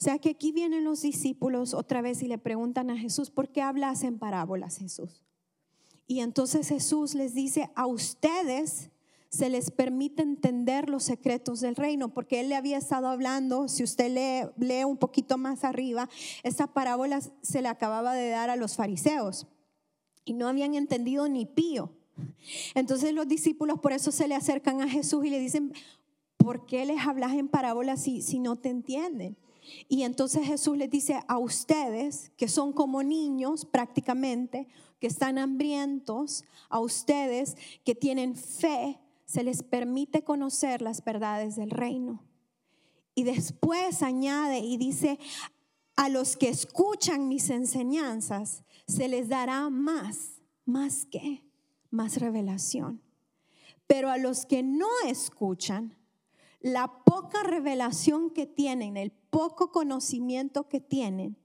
sea 0.00 0.18
que 0.18 0.30
aquí 0.30 0.52
vienen 0.52 0.84
los 0.84 1.02
discípulos 1.02 1.74
otra 1.74 2.00
vez 2.02 2.22
y 2.22 2.28
le 2.28 2.38
preguntan 2.38 2.90
a 2.90 2.96
Jesús, 2.96 3.30
¿por 3.30 3.50
qué 3.50 3.62
hablas 3.62 4.02
en 4.02 4.18
parábolas, 4.18 4.78
Jesús? 4.78 5.27
Y 6.08 6.20
entonces 6.20 6.68
Jesús 6.68 7.14
les 7.14 7.34
dice, 7.34 7.70
a 7.76 7.86
ustedes 7.86 8.90
se 9.28 9.50
les 9.50 9.70
permite 9.70 10.22
entender 10.22 10.88
los 10.88 11.04
secretos 11.04 11.60
del 11.60 11.76
reino, 11.76 12.08
porque 12.14 12.40
él 12.40 12.48
le 12.48 12.56
había 12.56 12.78
estado 12.78 13.08
hablando, 13.08 13.68
si 13.68 13.84
usted 13.84 14.10
lee, 14.10 14.50
lee 14.56 14.84
un 14.84 14.96
poquito 14.96 15.36
más 15.36 15.64
arriba, 15.64 16.08
esta 16.42 16.66
parábola 16.66 17.20
se 17.42 17.60
le 17.60 17.68
acababa 17.68 18.14
de 18.14 18.30
dar 18.30 18.48
a 18.48 18.56
los 18.56 18.74
fariseos 18.74 19.46
y 20.24 20.32
no 20.32 20.48
habían 20.48 20.74
entendido 20.74 21.28
ni 21.28 21.44
pío. 21.44 21.92
Entonces 22.74 23.12
los 23.12 23.28
discípulos 23.28 23.78
por 23.78 23.92
eso 23.92 24.10
se 24.10 24.28
le 24.28 24.34
acercan 24.34 24.80
a 24.80 24.88
Jesús 24.88 25.26
y 25.26 25.30
le 25.30 25.38
dicen, 25.38 25.74
¿por 26.38 26.64
qué 26.64 26.86
les 26.86 27.06
hablas 27.06 27.34
en 27.34 27.48
parábolas 27.48 28.02
si, 28.02 28.22
si 28.22 28.38
no 28.38 28.56
te 28.56 28.70
entienden? 28.70 29.36
Y 29.88 30.04
entonces 30.04 30.46
Jesús 30.46 30.78
les 30.78 30.90
dice 30.90 31.20
a 31.28 31.38
ustedes, 31.38 32.32
que 32.38 32.48
son 32.48 32.72
como 32.72 33.02
niños 33.02 33.66
prácticamente, 33.66 34.68
que 35.00 35.06
están 35.06 35.38
hambrientos, 35.38 36.44
a 36.68 36.80
ustedes 36.80 37.56
que 37.84 37.94
tienen 37.94 38.34
fe, 38.34 38.98
se 39.24 39.42
les 39.42 39.62
permite 39.62 40.24
conocer 40.24 40.82
las 40.82 41.04
verdades 41.04 41.56
del 41.56 41.70
reino. 41.70 42.22
Y 43.14 43.24
después 43.24 44.02
añade 44.02 44.58
y 44.58 44.76
dice, 44.76 45.18
a 45.96 46.08
los 46.08 46.36
que 46.36 46.48
escuchan 46.48 47.28
mis 47.28 47.50
enseñanzas, 47.50 48.62
se 48.86 49.08
les 49.08 49.28
dará 49.28 49.68
más, 49.68 50.40
más 50.64 51.04
que, 51.06 51.44
más 51.90 52.18
revelación. 52.18 53.02
Pero 53.86 54.10
a 54.10 54.18
los 54.18 54.46
que 54.46 54.62
no 54.62 54.88
escuchan, 55.06 55.96
la 56.60 57.04
poca 57.04 57.42
revelación 57.42 58.30
que 58.30 58.46
tienen, 58.46 58.96
el 58.96 59.10
poco 59.10 59.72
conocimiento 59.72 60.68
que 60.68 60.80
tienen, 60.80 61.36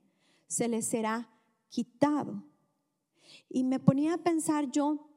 se 0.46 0.68
les 0.68 0.86
será 0.86 1.30
quitado. 1.68 2.44
Y 3.48 3.64
me 3.64 3.80
ponía 3.80 4.14
a 4.14 4.18
pensar 4.18 4.70
yo, 4.70 5.08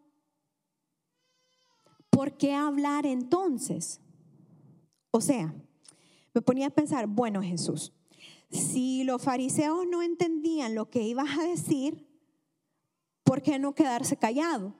¿por 2.10 2.38
qué 2.38 2.54
hablar 2.54 3.06
entonces? 3.06 4.02
O 5.12 5.22
sea, 5.22 5.54
me 6.34 6.42
ponía 6.42 6.68
a 6.68 6.72
pensar, 6.72 7.08
bueno 7.08 7.42
Jesús, 7.42 7.94
si 8.50 9.04
los 9.04 9.22
fariseos 9.22 9.86
no 9.90 10.02
entendían 10.02 10.76
lo 10.76 10.90
que 10.90 11.02
ibas 11.02 11.38
a 11.38 11.44
decir, 11.44 12.08
¿por 13.24 13.42
qué 13.42 13.60
no 13.60 13.76
quedarse 13.76 14.18
callado? 14.18 14.74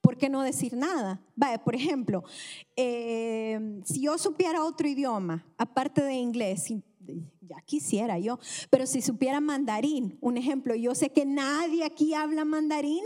¿Por 0.00 0.16
qué 0.16 0.28
no 0.28 0.42
decir 0.42 0.76
nada? 0.76 1.24
Vaya, 1.36 1.62
por 1.62 1.74
ejemplo, 1.74 2.24
eh, 2.76 3.80
si 3.84 4.02
yo 4.02 4.18
supiera 4.18 4.64
otro 4.64 4.88
idioma, 4.88 5.46
aparte 5.56 6.02
de 6.02 6.14
inglés, 6.14 6.64
ya 7.40 7.60
quisiera 7.64 8.18
yo, 8.18 8.38
pero 8.70 8.86
si 8.86 9.02
supiera 9.02 9.40
mandarín, 9.40 10.18
un 10.20 10.36
ejemplo, 10.36 10.74
yo 10.74 10.94
sé 10.94 11.10
que 11.10 11.24
nadie 11.24 11.84
aquí 11.84 12.14
habla 12.14 12.44
mandarín, 12.44 13.04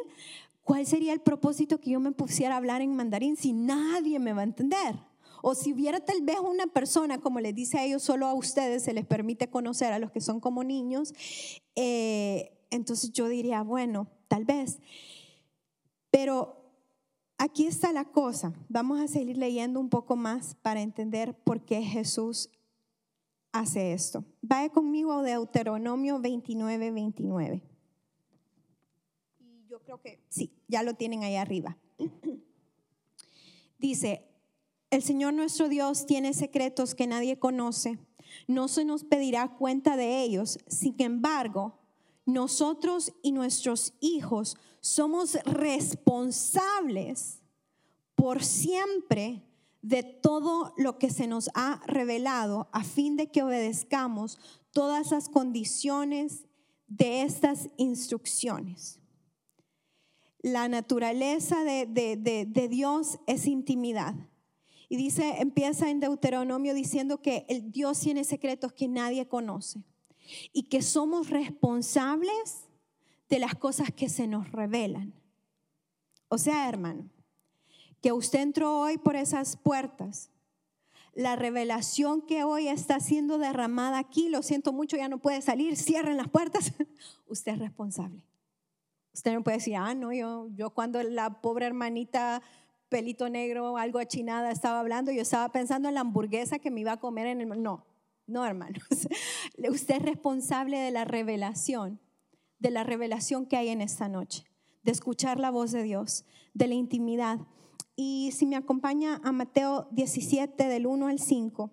¿cuál 0.62 0.86
sería 0.86 1.12
el 1.12 1.20
propósito 1.20 1.80
que 1.80 1.90
yo 1.90 2.00
me 2.00 2.12
pusiera 2.12 2.54
a 2.54 2.58
hablar 2.58 2.82
en 2.82 2.94
mandarín 2.94 3.36
si 3.36 3.52
nadie 3.52 4.18
me 4.18 4.32
va 4.32 4.40
a 4.40 4.44
entender? 4.44 4.96
O 5.42 5.54
si 5.54 5.72
hubiera 5.72 6.00
tal 6.00 6.22
vez 6.22 6.38
una 6.40 6.66
persona, 6.66 7.18
como 7.20 7.40
les 7.40 7.54
dice 7.54 7.78
a 7.78 7.84
ellos, 7.84 8.02
solo 8.02 8.26
a 8.26 8.34
ustedes 8.34 8.82
se 8.82 8.92
les 8.92 9.06
permite 9.06 9.48
conocer 9.48 9.92
a 9.92 9.98
los 9.98 10.10
que 10.10 10.20
son 10.20 10.40
como 10.40 10.64
niños, 10.64 11.14
eh, 11.76 12.52
entonces 12.70 13.12
yo 13.12 13.28
diría, 13.28 13.62
bueno, 13.62 14.08
tal 14.28 14.44
vez. 14.44 14.80
Pero 16.10 16.72
aquí 17.38 17.66
está 17.66 17.92
la 17.92 18.04
cosa. 18.04 18.52
Vamos 18.68 19.00
a 19.00 19.08
seguir 19.08 19.36
leyendo 19.36 19.78
un 19.80 19.88
poco 19.88 20.16
más 20.16 20.56
para 20.62 20.80
entender 20.80 21.34
por 21.34 21.64
qué 21.64 21.82
Jesús 21.82 22.50
hace 23.58 23.92
esto. 23.92 24.24
Vaya 24.42 24.70
conmigo 24.70 25.12
a 25.12 25.22
Deuteronomio 25.22 26.20
29, 26.20 26.90
29. 26.90 27.62
Y 29.38 29.66
yo 29.68 29.80
creo 29.80 30.00
que 30.00 30.20
sí, 30.28 30.52
ya 30.68 30.82
lo 30.82 30.94
tienen 30.94 31.24
ahí 31.24 31.36
arriba. 31.36 31.76
Dice, 33.78 34.26
el 34.90 35.02
Señor 35.02 35.34
nuestro 35.34 35.68
Dios 35.68 36.06
tiene 36.06 36.32
secretos 36.32 36.94
que 36.94 37.06
nadie 37.06 37.38
conoce. 37.38 37.98
No 38.46 38.68
se 38.68 38.84
nos 38.84 39.04
pedirá 39.04 39.56
cuenta 39.56 39.96
de 39.96 40.22
ellos. 40.22 40.58
Sin 40.66 40.94
embargo, 40.98 41.78
nosotros 42.24 43.12
y 43.22 43.32
nuestros 43.32 43.94
hijos 44.00 44.56
somos 44.80 45.34
responsables 45.44 47.42
por 48.14 48.42
siempre 48.42 49.42
de 49.82 50.02
todo 50.02 50.74
lo 50.76 50.98
que 50.98 51.10
se 51.10 51.26
nos 51.26 51.50
ha 51.54 51.80
revelado 51.86 52.68
a 52.72 52.82
fin 52.84 53.16
de 53.16 53.30
que 53.30 53.42
obedezcamos 53.42 54.38
todas 54.72 55.10
las 55.10 55.28
condiciones 55.28 56.44
de 56.88 57.22
estas 57.22 57.68
instrucciones. 57.76 59.00
La 60.40 60.68
naturaleza 60.68 61.64
de, 61.64 61.86
de 61.86 62.68
Dios 62.68 63.18
es 63.26 63.46
intimidad. 63.46 64.14
Y 64.88 64.96
dice, 64.96 65.36
empieza 65.38 65.90
en 65.90 66.00
Deuteronomio 66.00 66.72
diciendo 66.74 67.20
que 67.20 67.44
el 67.48 67.72
Dios 67.72 67.98
tiene 67.98 68.22
secretos 68.24 68.72
que 68.72 68.86
nadie 68.86 69.26
conoce 69.26 69.82
y 70.52 70.64
que 70.64 70.82
somos 70.82 71.30
responsables 71.30 72.66
de 73.28 73.38
las 73.38 73.54
cosas 73.54 73.90
que 73.90 74.08
se 74.08 74.26
nos 74.26 74.50
revelan. 74.52 75.14
O 76.28 76.38
sea, 76.38 76.68
hermano, 76.68 77.10
que 78.02 78.12
usted 78.12 78.40
entró 78.40 78.80
hoy 78.80 78.98
por 78.98 79.16
esas 79.16 79.56
puertas. 79.56 80.30
La 81.14 81.34
revelación 81.34 82.22
que 82.22 82.44
hoy 82.44 82.68
está 82.68 83.00
siendo 83.00 83.38
derramada 83.38 83.98
aquí, 83.98 84.28
lo 84.28 84.42
siento 84.42 84.72
mucho, 84.72 84.96
ya 84.96 85.08
no 85.08 85.18
puede 85.18 85.40
salir, 85.40 85.76
cierren 85.76 86.16
las 86.16 86.28
puertas. 86.28 86.72
usted 87.26 87.52
es 87.52 87.58
responsable. 87.58 88.22
Usted 89.14 89.32
no 89.32 89.42
puede 89.42 89.56
decir, 89.56 89.76
ah, 89.76 89.94
no, 89.94 90.12
yo, 90.12 90.48
yo 90.54 90.70
cuando 90.70 91.02
la 91.02 91.40
pobre 91.40 91.64
hermanita 91.64 92.42
pelito 92.88 93.28
negro, 93.28 93.78
algo 93.78 93.98
achinada 93.98 94.50
estaba 94.50 94.80
hablando, 94.80 95.10
yo 95.10 95.22
estaba 95.22 95.50
pensando 95.50 95.88
en 95.88 95.94
la 95.94 96.00
hamburguesa 96.00 96.58
que 96.58 96.70
me 96.70 96.80
iba 96.80 96.92
a 96.92 97.00
comer 97.00 97.26
en 97.26 97.40
el... 97.40 97.62
No, 97.62 97.86
no, 98.26 98.44
hermanos. 98.44 98.82
Usted 99.70 99.96
es 99.96 100.02
responsable 100.02 100.78
de 100.78 100.90
la 100.90 101.04
revelación, 101.04 102.00
de 102.58 102.70
la 102.70 102.84
revelación 102.84 103.46
que 103.46 103.56
hay 103.56 103.68
en 103.68 103.80
esta 103.80 104.08
noche, 104.08 104.44
de 104.82 104.92
escuchar 104.92 105.38
la 105.38 105.50
voz 105.50 105.72
de 105.72 105.82
Dios, 105.82 106.24
de 106.54 106.68
la 106.68 106.74
intimidad. 106.74 107.38
Y 107.96 108.30
si 108.32 108.44
me 108.44 108.56
acompaña 108.56 109.20
a 109.24 109.32
Mateo 109.32 109.88
17 109.90 110.68
del 110.68 110.86
1 110.86 111.08
al 111.08 111.18
5. 111.18 111.70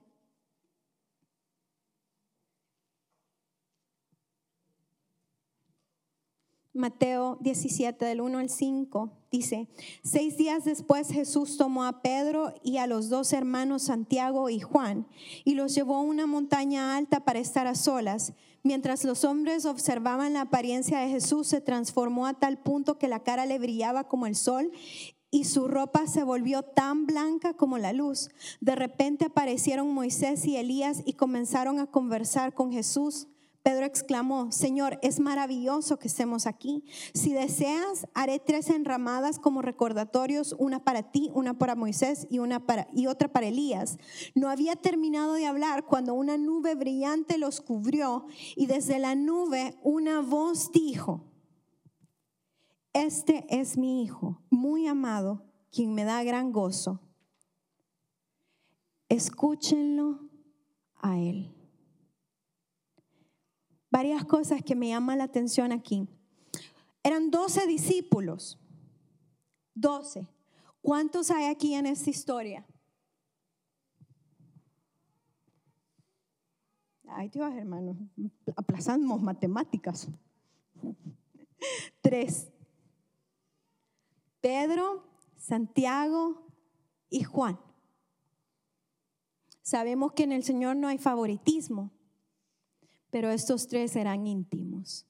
Mateo 6.76 7.38
17 7.42 8.04
del 8.04 8.22
1 8.22 8.40
al 8.40 8.50
5 8.50 9.12
dice, 9.32 9.68
seis 10.04 10.38
días 10.38 10.64
después 10.66 11.12
Jesús 11.12 11.56
tomó 11.56 11.84
a 11.84 12.02
Pedro 12.02 12.56
y 12.64 12.78
a 12.78 12.88
los 12.88 13.10
dos 13.10 13.32
hermanos 13.32 13.84
Santiago 13.84 14.50
y 14.50 14.60
Juan 14.60 15.06
y 15.44 15.54
los 15.54 15.76
llevó 15.76 15.98
a 15.98 16.02
una 16.02 16.26
montaña 16.26 16.98
alta 16.98 17.26
para 17.26 17.38
estar 17.38 17.68
a 17.68 17.76
solas. 17.76 18.34
Mientras 18.64 19.04
los 19.04 19.24
hombres 19.24 19.66
observaban 19.66 20.34
la 20.34 20.42
apariencia 20.42 21.00
de 21.00 21.10
Jesús, 21.10 21.48
se 21.48 21.62
transformó 21.62 22.26
a 22.26 22.34
tal 22.34 22.58
punto 22.58 22.98
que 22.98 23.10
la 23.10 23.22
cara 23.22 23.46
le 23.46 23.60
brillaba 23.60 24.08
como 24.08 24.26
el 24.26 24.36
sol 24.36 24.72
y 25.34 25.46
su 25.46 25.68
ropa 25.68 26.06
se 26.06 26.24
volvió 26.24 26.62
tan 26.62 27.08
blanca 27.08 27.56
como 27.56 27.80
la 27.80 27.92
luz. 27.92 28.30
De 28.62 28.76
repente 28.76 29.26
aparecieron 29.26 29.92
Moisés 29.92 30.46
y 30.46 30.58
Elías 30.58 31.02
y 31.06 31.14
comenzaron 31.14 31.80
a 31.80 31.88
conversar 31.88 32.54
con 32.54 32.72
Jesús. 32.72 33.28
Pedro 33.64 33.88
exclamó, 33.88 34.52
Señor, 34.52 35.00
es 35.02 35.20
maravilloso 35.20 35.98
que 35.98 36.08
estemos 36.08 36.46
aquí. 36.46 36.84
Si 37.16 37.34
deseas, 37.34 38.06
haré 38.14 38.38
tres 38.38 38.70
enramadas 38.70 39.40
como 39.40 39.64
recordatorios, 39.64 40.56
una 40.60 40.84
para 40.84 41.12
ti, 41.12 41.32
una 41.34 41.58
para 41.58 41.74
Moisés 41.74 42.28
y, 42.30 42.38
y 42.94 43.08
otra 43.08 43.34
para 43.34 43.48
Elías. 43.48 43.98
No 44.36 44.50
había 44.50 44.76
terminado 44.76 45.34
de 45.34 45.48
hablar 45.48 45.86
cuando 45.86 46.14
una 46.14 46.38
nube 46.38 46.76
brillante 46.76 47.40
los 47.40 47.60
cubrió 47.60 48.28
y 48.56 48.68
desde 48.68 49.00
la 49.00 49.16
nube 49.16 49.80
una 49.82 50.22
voz 50.22 50.72
dijo, 50.72 51.33
este 52.94 53.46
es 53.50 53.78
mi 53.78 54.04
Hijo, 54.04 54.42
muy 54.50 54.88
amado, 54.88 55.46
quien 55.72 55.94
me 55.94 56.04
da 56.04 56.24
gran 56.24 56.52
gozo. 56.52 57.00
Escúchenlo 59.10 60.30
a 60.96 61.20
Él 61.20 61.54
varias 63.94 64.26
cosas 64.26 64.64
que 64.64 64.76
me 64.76 64.88
llaman 64.88 65.20
la 65.20 65.26
atención 65.26 65.72
aquí. 65.72 66.08
Eran 67.04 67.30
12 67.30 67.68
discípulos. 67.68 68.60
12. 69.76 70.28
¿Cuántos 70.82 71.30
hay 71.30 71.46
aquí 71.46 71.76
en 71.76 71.86
esta 71.86 72.10
historia? 72.10 72.66
Ay 77.08 77.30
Dios, 77.30 77.54
hermano, 77.54 77.96
aplazamos 78.56 79.22
matemáticas. 79.22 80.08
Tres. 82.02 82.53
Pedro, 84.44 85.04
Santiago 85.38 86.46
y 87.10 87.24
Juan. 87.24 87.60
Sabemos 89.64 90.12
que 90.12 90.24
en 90.24 90.34
el 90.34 90.44
Señor 90.44 90.76
no 90.76 90.88
hay 90.88 91.00
favoritismo 91.00 91.92
pero 93.14 93.30
estos 93.30 93.68
tres 93.68 93.96
eran 93.96 94.26
íntimos. 94.26 95.06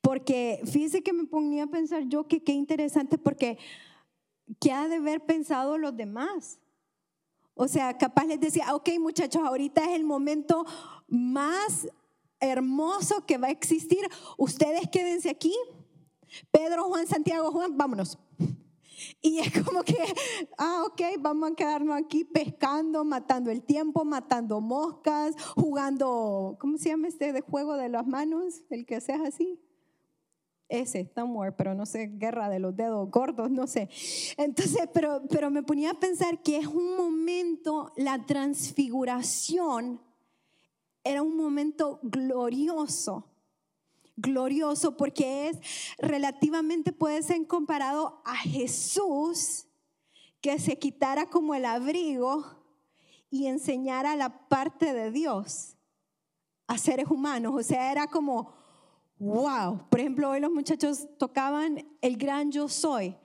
Porque 0.00 0.60
fíjese 0.64 1.02
que 1.02 1.12
me 1.12 1.24
ponía 1.24 1.64
a 1.64 1.66
pensar 1.66 2.04
yo 2.04 2.28
que 2.28 2.44
qué 2.44 2.52
interesante, 2.52 3.18
porque 3.18 3.58
¿qué 4.60 4.70
ha 4.70 4.86
de 4.86 4.94
haber 4.94 5.26
pensado 5.26 5.76
los 5.76 5.96
demás? 5.96 6.60
O 7.54 7.66
sea, 7.66 7.98
capaz 7.98 8.26
les 8.26 8.38
decía, 8.38 8.76
ok 8.76 8.90
muchachos, 9.00 9.42
ahorita 9.44 9.82
es 9.86 9.96
el 9.96 10.04
momento 10.04 10.64
más 11.08 11.88
hermoso 12.38 13.26
que 13.26 13.38
va 13.38 13.48
a 13.48 13.50
existir. 13.50 14.08
Ustedes 14.36 14.88
quédense 14.88 15.30
aquí. 15.30 15.52
Pedro, 16.50 16.84
Juan, 16.84 17.06
Santiago, 17.06 17.50
Juan, 17.50 17.76
vámonos. 17.76 18.18
Y 19.20 19.38
es 19.38 19.64
como 19.64 19.82
que, 19.82 19.96
ah, 20.58 20.84
ok, 20.86 21.00
vamos 21.20 21.52
a 21.52 21.54
quedarnos 21.54 21.96
aquí 21.96 22.24
pescando, 22.24 23.04
matando 23.04 23.50
el 23.50 23.62
tiempo, 23.62 24.04
matando 24.04 24.60
moscas, 24.60 25.34
jugando, 25.54 26.56
¿cómo 26.60 26.78
se 26.78 26.90
llama 26.90 27.08
este 27.08 27.32
de 27.32 27.40
juego 27.40 27.76
de 27.76 27.88
las 27.88 28.06
manos? 28.06 28.62
El 28.70 28.86
que 28.86 29.00
seas 29.00 29.20
así. 29.20 29.60
Ese, 30.68 31.10
War, 31.16 31.56
pero 31.56 31.74
no 31.74 31.86
sé, 31.86 32.08
guerra 32.08 32.50
de 32.50 32.58
los 32.58 32.76
dedos 32.76 33.10
gordos, 33.10 33.50
no 33.50 33.66
sé. 33.66 33.88
Entonces, 34.36 34.88
pero, 34.92 35.22
pero 35.30 35.50
me 35.50 35.62
ponía 35.62 35.92
a 35.92 36.00
pensar 36.00 36.42
que 36.42 36.58
es 36.58 36.66
un 36.66 36.94
momento, 36.94 37.92
la 37.96 38.26
transfiguración 38.26 40.02
era 41.02 41.22
un 41.22 41.36
momento 41.38 42.00
glorioso 42.02 43.27
glorioso 44.18 44.96
porque 44.96 45.48
es 45.48 45.58
relativamente 45.98 46.92
puede 46.92 47.22
ser 47.22 47.46
comparado 47.46 48.20
a 48.24 48.34
Jesús 48.36 49.66
que 50.40 50.58
se 50.58 50.78
quitara 50.78 51.26
como 51.26 51.54
el 51.54 51.64
abrigo 51.64 52.44
y 53.30 53.46
enseñara 53.46 54.16
la 54.16 54.48
parte 54.48 54.92
de 54.92 55.10
Dios 55.10 55.76
a 56.66 56.78
seres 56.78 57.08
humanos. 57.08 57.54
O 57.56 57.62
sea, 57.62 57.90
era 57.90 58.06
como, 58.06 58.52
wow. 59.18 59.88
Por 59.88 60.00
ejemplo, 60.00 60.30
hoy 60.30 60.40
los 60.40 60.52
muchachos 60.52 61.06
tocaban 61.18 61.86
el 62.00 62.16
gran 62.16 62.50
yo 62.50 62.68
soy. 62.68 63.16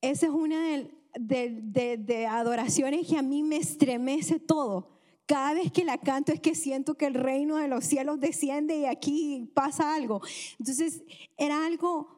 Esa 0.00 0.26
es 0.26 0.32
una 0.32 0.82
de, 1.14 1.96
de 1.98 2.26
adoraciones 2.26 3.06
que 3.06 3.16
a 3.16 3.22
mí 3.22 3.42
me 3.42 3.56
estremece 3.56 4.38
todo 4.38 4.99
cada 5.30 5.54
vez 5.54 5.70
que 5.70 5.84
la 5.84 5.96
canto 5.96 6.32
es 6.32 6.40
que 6.40 6.56
siento 6.56 6.96
que 6.96 7.06
el 7.06 7.14
reino 7.14 7.58
de 7.58 7.68
los 7.68 7.84
cielos 7.84 8.18
desciende 8.18 8.76
y 8.78 8.86
aquí 8.86 9.48
pasa 9.54 9.94
algo. 9.94 10.20
Entonces 10.58 11.04
era 11.36 11.64
algo 11.64 12.08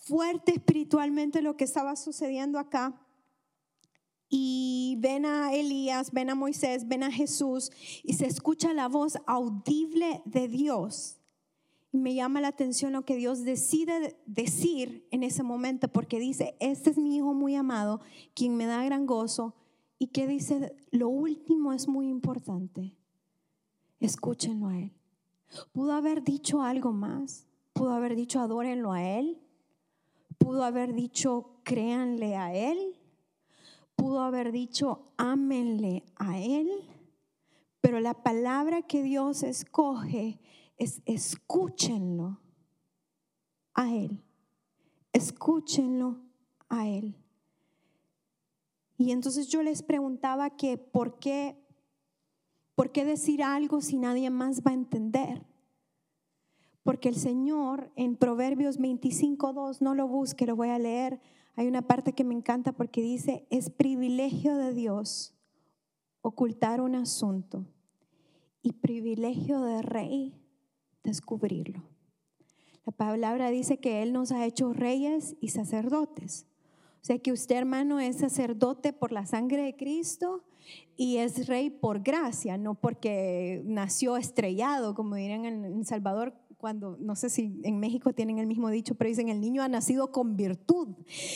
fuerte 0.00 0.52
espiritualmente 0.52 1.40
lo 1.40 1.56
que 1.56 1.64
estaba 1.64 1.96
sucediendo 1.96 2.58
acá. 2.58 3.00
Y 4.28 4.96
ven 4.98 5.24
a 5.24 5.54
Elías, 5.54 6.10
ven 6.12 6.28
a 6.28 6.34
Moisés, 6.34 6.86
ven 6.86 7.04
a 7.04 7.10
Jesús 7.10 7.72
y 8.04 8.12
se 8.12 8.26
escucha 8.26 8.74
la 8.74 8.88
voz 8.88 9.16
audible 9.26 10.20
de 10.26 10.46
Dios. 10.48 11.16
Y 11.90 11.96
me 11.96 12.12
llama 12.12 12.42
la 12.42 12.48
atención 12.48 12.92
lo 12.92 13.06
que 13.06 13.16
Dios 13.16 13.44
decide 13.44 14.14
decir 14.26 15.08
en 15.10 15.22
ese 15.22 15.42
momento 15.42 15.88
porque 15.88 16.18
dice, 16.18 16.54
este 16.60 16.90
es 16.90 16.98
mi 16.98 17.16
hijo 17.16 17.32
muy 17.32 17.54
amado, 17.54 18.02
quien 18.34 18.58
me 18.58 18.66
da 18.66 18.84
gran 18.84 19.06
gozo 19.06 19.54
y 19.98 20.08
que 20.08 20.26
dice, 20.26 20.76
lo 20.90 21.08
último 21.08 21.72
es 21.72 21.88
muy 21.88 22.08
importante. 22.08 22.94
Escúchenlo 24.00 24.68
a 24.68 24.78
Él. 24.78 24.92
Pudo 25.72 25.92
haber 25.92 26.22
dicho 26.22 26.62
algo 26.62 26.92
más. 26.92 27.46
Pudo 27.72 27.92
haber 27.92 28.14
dicho, 28.14 28.40
adórenlo 28.40 28.92
a 28.92 29.02
Él. 29.02 29.40
Pudo 30.38 30.64
haber 30.64 30.94
dicho, 30.94 31.60
créanle 31.62 32.36
a 32.36 32.54
Él. 32.54 32.78
Pudo 33.94 34.20
haber 34.20 34.52
dicho, 34.52 35.12
ámenle 35.16 36.04
a 36.16 36.38
Él. 36.38 36.68
Pero 37.80 38.00
la 38.00 38.14
palabra 38.14 38.82
que 38.82 39.02
Dios 39.02 39.42
escoge 39.42 40.40
es 40.76 41.00
escúchenlo 41.06 42.40
a 43.74 43.94
Él. 43.94 44.22
Escúchenlo 45.12 46.18
a 46.68 46.86
Él. 46.88 47.14
Y 48.96 49.10
entonces 49.12 49.48
yo 49.48 49.62
les 49.62 49.82
preguntaba 49.82 50.50
que 50.50 50.78
por 50.78 51.18
qué, 51.18 51.56
por 52.74 52.92
qué 52.92 53.04
decir 53.04 53.42
algo 53.42 53.80
si 53.80 53.98
nadie 53.98 54.30
más 54.30 54.62
va 54.62 54.70
a 54.70 54.74
entender. 54.74 55.44
Porque 56.82 57.08
el 57.08 57.16
Señor 57.16 57.90
en 57.96 58.16
Proverbios 58.16 58.78
25.2, 58.78 59.80
no 59.80 59.94
lo 59.94 60.08
busque, 60.08 60.46
lo 60.46 60.56
voy 60.56 60.68
a 60.68 60.78
leer. 60.78 61.20
Hay 61.54 61.66
una 61.66 61.82
parte 61.82 62.12
que 62.12 62.24
me 62.24 62.34
encanta 62.34 62.72
porque 62.72 63.02
dice, 63.02 63.46
es 63.50 63.70
privilegio 63.70 64.56
de 64.56 64.72
Dios 64.72 65.34
ocultar 66.20 66.80
un 66.80 66.94
asunto 66.94 67.66
y 68.62 68.72
privilegio 68.72 69.60
de 69.60 69.82
rey 69.82 70.42
descubrirlo. 71.04 71.84
La 72.84 72.92
palabra 72.92 73.50
dice 73.50 73.78
que 73.78 74.02
Él 74.02 74.12
nos 74.12 74.32
ha 74.32 74.44
hecho 74.44 74.72
reyes 74.72 75.36
y 75.40 75.48
sacerdotes. 75.48 76.46
Sea 77.06 77.20
que 77.20 77.30
usted, 77.30 77.54
hermano, 77.54 78.00
es 78.00 78.16
sacerdote 78.16 78.92
por 78.92 79.12
la 79.12 79.26
sangre 79.26 79.62
de 79.62 79.76
Cristo 79.76 80.42
y 80.96 81.18
es 81.18 81.46
rey 81.46 81.70
por 81.70 82.00
gracia, 82.00 82.58
no 82.58 82.74
porque 82.74 83.62
nació 83.64 84.16
estrellado, 84.16 84.96
como 84.96 85.14
dirían 85.14 85.44
en 85.44 85.84
Salvador, 85.84 86.34
cuando, 86.56 86.96
no 86.98 87.14
sé 87.16 87.28
si 87.28 87.60
en 87.64 87.78
México 87.78 88.12
tienen 88.12 88.38
el 88.38 88.46
mismo 88.46 88.70
dicho, 88.70 88.94
pero 88.94 89.08
dicen 89.08 89.28
el 89.28 89.40
niño 89.40 89.62
ha 89.62 89.68
nacido 89.68 90.10
con 90.10 90.36
virtud. 90.36 90.88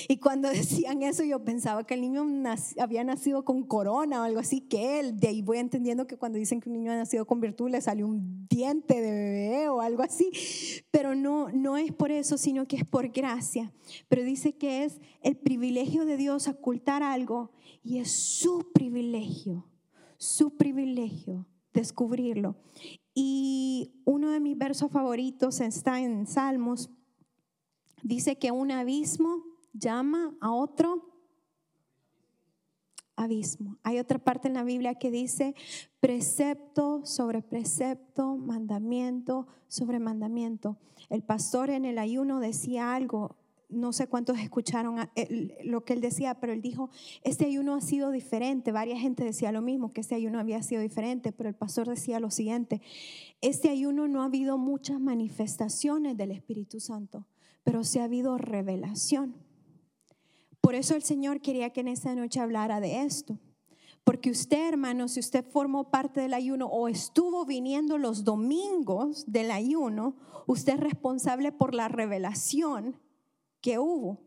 Y 0.09 0.19
cuando 0.19 0.49
decían 0.51 1.03
eso 1.03 1.23
yo 1.25 1.45
pensaba 1.45 1.85
que 1.85 1.95
el 1.95 2.01
niño 2.01 2.25
había 2.79 3.05
nacido 3.05 3.45
con 3.45 3.63
corona 3.63 4.21
o 4.21 4.25
algo 4.25 4.41
así, 4.41 4.61
que 4.63 5.01
él, 5.01 5.19
de 5.19 5.29
ahí 5.29 5.43
voy 5.43 5.59
entendiendo 5.59 6.07
que 6.07 6.17
cuando 6.17 6.39
dicen 6.39 6.61
que 6.61 6.69
un 6.69 6.77
niño 6.77 6.93
ha 6.93 6.97
nacido 6.97 7.27
con 7.27 7.41
virtud 7.41 7.71
le 7.71 7.81
salió 7.81 8.07
un 8.07 8.47
diente 8.49 9.01
de 9.01 9.11
bebé 9.11 9.69
o 9.69 9.81
algo 9.81 10.03
así, 10.03 10.31
pero 10.91 11.15
no, 11.15 11.51
no 11.51 11.77
es 11.77 11.93
por 11.93 12.11
eso, 12.11 12.39
sino 12.39 12.67
que 12.67 12.77
es 12.77 12.85
por 12.85 13.09
gracia. 13.09 13.73
Pero 14.09 14.23
dice 14.23 14.57
que 14.57 14.85
es 14.85 15.01
el 15.23 15.37
privilegio 15.37 16.05
de 16.05 16.17
Dios 16.17 16.49
ocultar 16.49 17.03
algo 17.03 17.53
y 17.83 17.99
es 17.99 18.11
su 18.11 18.71
privilegio, 18.73 19.67
su 20.17 20.57
privilegio 20.57 21.47
descubrirlo. 21.73 22.57
Y 23.15 24.03
uno 24.05 24.31
de 24.31 24.41
mis 24.41 24.57
versos 24.57 24.91
favoritos 24.91 25.61
está 25.61 26.01
en 26.01 26.27
Salmos. 26.27 26.91
Dice 28.03 28.39
que 28.39 28.51
un 28.51 28.71
abismo 28.71 29.45
llama 29.73 30.35
a 30.41 30.53
otro 30.53 31.11
abismo. 33.17 33.79
Hay 33.83 33.99
otra 33.99 34.19
parte 34.19 34.49
en 34.49 34.55
la 34.55 34.65
Biblia 34.65 34.95
que 34.95 35.11
dice 35.11 35.55
precepto 36.01 37.05
sobre 37.05 37.43
precepto, 37.43 38.37
mandamiento 38.37 39.47
sobre 39.69 39.99
mandamiento. 39.99 40.79
El 41.11 41.23
pastor 41.23 41.71
en 41.71 41.85
el 41.85 41.99
ayuno 41.99 42.41
decía 42.41 42.95
algo 42.95 43.37
no 43.71 43.93
sé 43.93 44.07
cuántos 44.07 44.39
escucharon 44.39 44.97
lo 45.65 45.85
que 45.85 45.93
él 45.93 46.01
decía, 46.01 46.35
pero 46.41 46.53
él 46.53 46.61
dijo, 46.61 46.91
este 47.23 47.47
ayuno 47.47 47.75
ha 47.75 47.81
sido 47.81 48.11
diferente. 48.11 48.73
Varias 48.73 49.01
gente 49.01 49.25
decía 49.25 49.53
lo 49.53 49.63
mismo, 49.63 49.93
que 49.93 50.01
este 50.01 50.15
ayuno 50.15 50.39
había 50.39 50.63
sido 50.63 50.83
diferente, 50.83 51.33
pero 51.33 51.49
el 51.49 51.55
pastor 51.55 51.89
decía 51.89 52.21
lo 52.21 52.31
siguiente, 52.31 52.81
este 53.41 53.69
ayuno 53.69 54.09
no 54.09 54.23
ha 54.23 54.27
habido 54.27 54.59
muchas 54.59 55.01
manifestaciones 55.01 56.17
del 56.17 56.33
Espíritu 56.33 56.81
Santo, 56.81 57.27
pero 57.63 57.85
sí 57.85 57.99
ha 57.99 58.05
habido 58.05 58.39
revelación. 58.39 59.37
Por 60.61 60.75
eso 60.75 60.95
el 60.95 61.03
Señor 61.03 61.41
quería 61.41 61.71
que 61.71 61.81
en 61.81 61.89
esta 61.89 62.15
noche 62.15 62.41
hablara 62.41 62.81
de 62.81 63.03
esto. 63.03 63.39
Porque 64.05 64.31
usted, 64.31 64.69
hermano, 64.69 65.09
si 65.09 65.21
usted 65.21 65.45
formó 65.45 65.91
parte 65.91 66.21
del 66.21 66.35
ayuno 66.35 66.67
o 66.67 66.89
estuvo 66.89 67.45
viniendo 67.45 67.99
los 67.99 68.25
domingos 68.25 69.25
del 69.31 69.51
ayuno, 69.51 70.17
usted 70.47 70.75
es 70.75 70.81
responsable 70.81 71.53
por 71.53 71.75
la 71.75 71.89
revelación 71.89 72.97
que 73.61 73.79
hubo. 73.79 74.21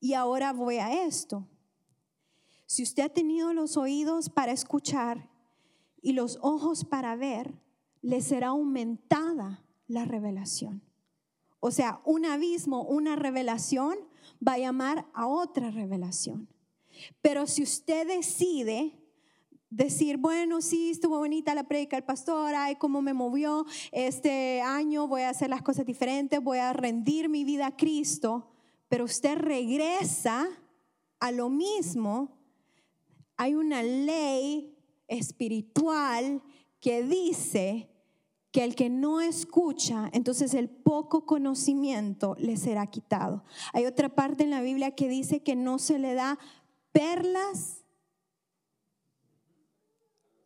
Y 0.00 0.14
ahora 0.14 0.52
voy 0.52 0.76
a 0.76 1.04
esto. 1.06 1.46
Si 2.66 2.82
usted 2.82 3.04
ha 3.04 3.08
tenido 3.08 3.52
los 3.52 3.76
oídos 3.76 4.28
para 4.28 4.52
escuchar 4.52 5.30
y 6.02 6.12
los 6.12 6.38
ojos 6.42 6.84
para 6.84 7.16
ver, 7.16 7.54
le 8.02 8.20
será 8.20 8.48
aumentada 8.48 9.64
la 9.86 10.04
revelación. 10.04 10.82
O 11.60 11.70
sea, 11.70 12.00
un 12.04 12.24
abismo, 12.24 12.82
una 12.82 13.16
revelación 13.16 13.96
va 14.46 14.54
a 14.54 14.58
llamar 14.58 15.06
a 15.14 15.26
otra 15.26 15.70
revelación. 15.70 16.48
Pero 17.22 17.46
si 17.46 17.62
usted 17.62 18.06
decide 18.06 18.98
decir, 19.70 20.16
bueno, 20.16 20.60
sí, 20.60 20.90
estuvo 20.90 21.18
bonita 21.18 21.54
la 21.54 21.64
predica 21.64 21.96
del 21.96 22.04
pastor, 22.04 22.54
ay, 22.54 22.76
cómo 22.76 23.02
me 23.02 23.12
movió, 23.12 23.66
este 23.92 24.60
año 24.60 25.08
voy 25.08 25.22
a 25.22 25.30
hacer 25.30 25.50
las 25.50 25.62
cosas 25.62 25.84
diferentes, 25.84 26.42
voy 26.42 26.58
a 26.58 26.72
rendir 26.72 27.28
mi 27.28 27.44
vida 27.44 27.66
a 27.66 27.76
Cristo, 27.76 28.55
pero 28.88 29.04
usted 29.04 29.36
regresa 29.36 30.48
a 31.18 31.32
lo 31.32 31.48
mismo, 31.48 32.38
hay 33.36 33.54
una 33.54 33.82
ley 33.82 34.76
espiritual 35.08 36.42
que 36.80 37.02
dice 37.02 37.90
que 38.52 38.64
el 38.64 38.74
que 38.74 38.88
no 38.88 39.20
escucha, 39.20 40.08
entonces 40.12 40.54
el 40.54 40.70
poco 40.70 41.26
conocimiento 41.26 42.36
le 42.38 42.56
será 42.56 42.86
quitado. 42.86 43.44
Hay 43.72 43.84
otra 43.84 44.14
parte 44.14 44.44
en 44.44 44.50
la 44.50 44.62
Biblia 44.62 44.94
que 44.94 45.08
dice 45.08 45.42
que 45.42 45.56
no 45.56 45.78
se 45.78 45.98
le 45.98 46.14
da 46.14 46.38
perlas 46.92 47.84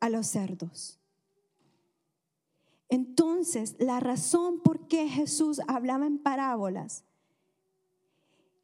a 0.01 0.09
los 0.09 0.27
cerdos. 0.27 0.99
Entonces, 2.89 3.77
la 3.79 4.01
razón 4.01 4.61
por 4.61 4.89
qué 4.89 5.09
Jesús 5.09 5.61
hablaba 5.69 6.07
en 6.07 6.19
parábolas 6.19 7.05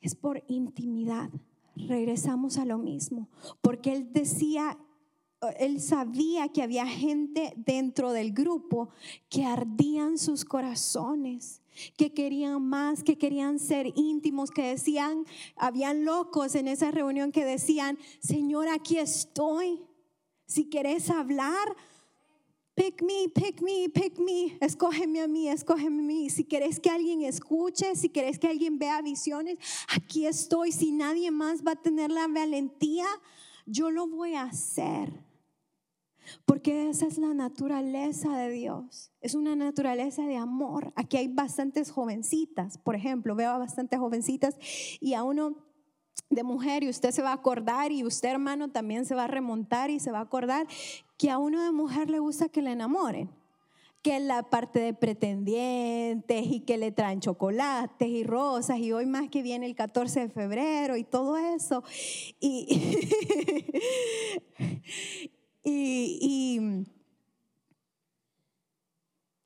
es 0.07 0.14
por 0.14 0.45
intimidad. 0.47 1.31
Regresamos 1.75 2.59
a 2.59 2.64
lo 2.64 2.79
mismo, 2.79 3.29
porque 3.61 3.92
él 3.92 4.12
decía, 4.12 4.79
él 5.59 5.81
sabía 5.81 6.49
que 6.49 6.62
había 6.62 6.87
gente 6.87 7.53
dentro 7.57 8.12
del 8.12 8.33
grupo 8.33 8.88
que 9.29 9.45
ardían 9.45 10.16
sus 10.16 10.45
corazones, 10.45 11.61
que 11.97 12.14
querían 12.14 12.62
más, 12.62 13.03
que 13.03 13.19
querían 13.19 13.59
ser 13.59 13.92
íntimos, 13.97 14.51
que 14.51 14.62
decían, 14.62 15.27
habían 15.57 16.05
locos 16.05 16.55
en 16.55 16.69
esa 16.69 16.90
reunión 16.92 17.33
que 17.33 17.45
decían, 17.45 17.99
Señor, 18.21 18.69
aquí 18.69 18.99
estoy. 18.99 19.83
Si 20.47 20.69
quieres 20.69 21.11
hablar, 21.11 21.77
Pick 22.77 23.03
me, 23.03 23.31
pick 23.31 23.62
me, 23.62 23.89
pick 23.89 24.19
me. 24.19 24.59
Escógeme 24.61 25.23
a 25.23 25.27
mí, 25.27 25.49
escógeme 25.49 26.03
a 26.03 26.07
mí. 26.07 26.29
Si 26.29 26.45
querés 26.45 26.79
que 26.79 26.91
alguien 26.91 27.23
escuche, 27.23 27.97
si 27.97 28.11
querés 28.11 28.39
que 28.39 28.49
alguien 28.49 28.79
vea 28.79 29.01
visiones, 29.01 29.57
aquí 29.89 30.27
estoy. 30.27 30.73
Si 30.73 30.93
nadie 30.93 31.31
más 31.31 31.67
va 31.67 31.73
a 31.73 31.83
tener 31.83 32.11
la 32.11 32.29
valentía, 32.29 33.07
yo 33.65 33.91
lo 33.91 34.07
voy 34.07 34.35
a 34.35 34.43
hacer. 34.43 35.25
Porque 36.45 36.91
esa 36.91 37.07
es 37.07 37.17
la 37.17 37.33
naturaleza 37.33 38.37
de 38.37 38.51
Dios. 38.51 39.11
Es 39.23 39.35
una 39.35 39.57
naturaleza 39.57 40.27
de 40.27 40.37
amor. 40.37 40.93
Aquí 40.97 41.17
hay 41.17 41.29
bastantes 41.29 41.91
jovencitas, 41.91 42.77
por 42.77 42.95
ejemplo, 42.95 43.35
veo 43.35 43.53
a 43.53 43.59
bastantes 43.59 43.99
jovencitas 43.99 44.55
y 45.01 45.15
a 45.15 45.25
uno 45.25 45.57
de 46.29 46.43
mujer 46.43 46.83
y 46.83 46.89
usted 46.89 47.12
se 47.12 47.23
va 47.23 47.31
a 47.31 47.35
acordar 47.35 47.93
y 47.93 48.05
usted 48.05 48.31
hermano 48.31 48.69
también 48.69 49.05
se 49.07 49.15
va 49.15 49.25
a 49.25 49.29
remontar 49.29 49.91
y 49.91 50.01
se 50.01 50.11
va 50.11 50.19
a 50.19 50.23
acordar 50.23 50.67
que 51.17 51.31
a 51.31 51.39
uno 51.39 51.65
de 51.65 51.73
mujer 51.73 52.11
le 52.11 52.19
gusta 52.19 52.49
que 52.49 52.63
le 52.63 52.73
enamoren, 52.73 53.31
que 54.03 54.21
la 54.21 54.45
parte 54.45 54.79
de 54.79 54.95
pretendientes 54.95 56.47
y 56.47 56.61
que 56.61 56.77
le 56.77 56.93
traen 56.93 57.21
chocolates 57.21 58.09
y 58.09 58.23
rosas 58.23 58.79
y 58.79 58.93
hoy 58.93 59.07
más 59.07 59.29
que 59.29 59.43
viene 59.43 59.67
el 59.67 59.75
14 59.75 60.21
de 60.21 60.29
febrero 60.29 60.97
y 60.97 61.05
todo 61.05 61.37
eso. 61.37 61.83
Y, 65.69 66.21
y, 66.21 66.61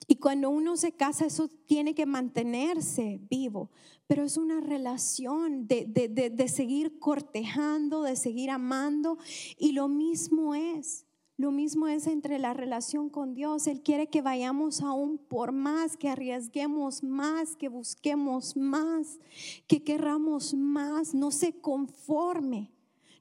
y 0.07 0.15
cuando 0.17 0.51
uno 0.51 0.77
se 0.77 0.91
casa, 0.91 1.25
eso 1.25 1.47
tiene 1.47 1.95
que 1.95 2.05
mantenerse 2.05 3.21
vivo, 3.27 3.71
pero 4.05 4.23
es 4.23 4.37
una 4.37 4.61
relación 4.61 5.67
de, 5.67 5.85
de, 5.87 6.09
de, 6.09 6.29
de, 6.29 6.47
seguir 6.47 6.99
cortejando, 6.99 8.03
de 8.03 8.15
seguir 8.15 8.51
amando, 8.51 9.17
y 9.57 9.71
lo 9.71 9.87
mismo 9.87 10.53
es. 10.53 11.07
Lo 11.41 11.49
mismo 11.49 11.87
es 11.87 12.05
entre 12.05 12.37
la 12.37 12.53
relación 12.53 13.09
con 13.09 13.33
Dios. 13.33 13.65
Él 13.65 13.81
quiere 13.81 14.05
que 14.05 14.21
vayamos 14.21 14.81
aún 14.81 15.17
por 15.17 15.51
más, 15.51 15.97
que 15.97 16.07
arriesguemos 16.07 17.01
más, 17.01 17.55
que 17.55 17.67
busquemos 17.67 18.55
más, 18.55 19.17
que 19.65 19.81
querramos 19.81 20.53
más. 20.53 21.15
No 21.15 21.31
se 21.31 21.59
conforme. 21.59 22.69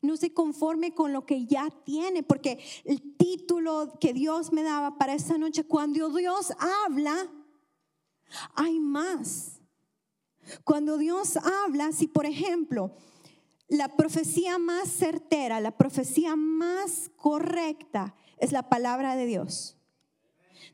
no 0.02 0.18
se 0.18 0.34
conforme 0.34 0.94
con 0.94 1.14
lo 1.14 1.24
que 1.24 1.46
ya 1.46 1.70
tiene, 1.70 2.22
porque 2.22 2.58
el 2.84 3.00
título 3.16 3.98
que 3.98 4.12
Dios 4.12 4.52
me 4.52 4.64
daba 4.64 4.98
para 4.98 5.14
esta 5.14 5.38
noche, 5.38 5.64
cuando 5.64 6.10
Dios 6.10 6.52
habla, 6.84 7.26
hay 8.54 8.80
más. 8.80 9.62
Cuando 10.64 10.98
Dios 10.98 11.38
habla, 11.38 11.92
si 11.92 12.06
por 12.06 12.26
ejemplo, 12.26 12.92
la 13.70 13.96
profecía 13.96 14.58
más 14.58 14.88
certera, 14.88 15.60
la 15.60 15.70
profecía 15.70 16.34
más 16.34 17.10
correcta 17.16 18.14
es 18.38 18.50
la 18.50 18.68
palabra 18.68 19.14
de 19.14 19.26
Dios. 19.26 19.76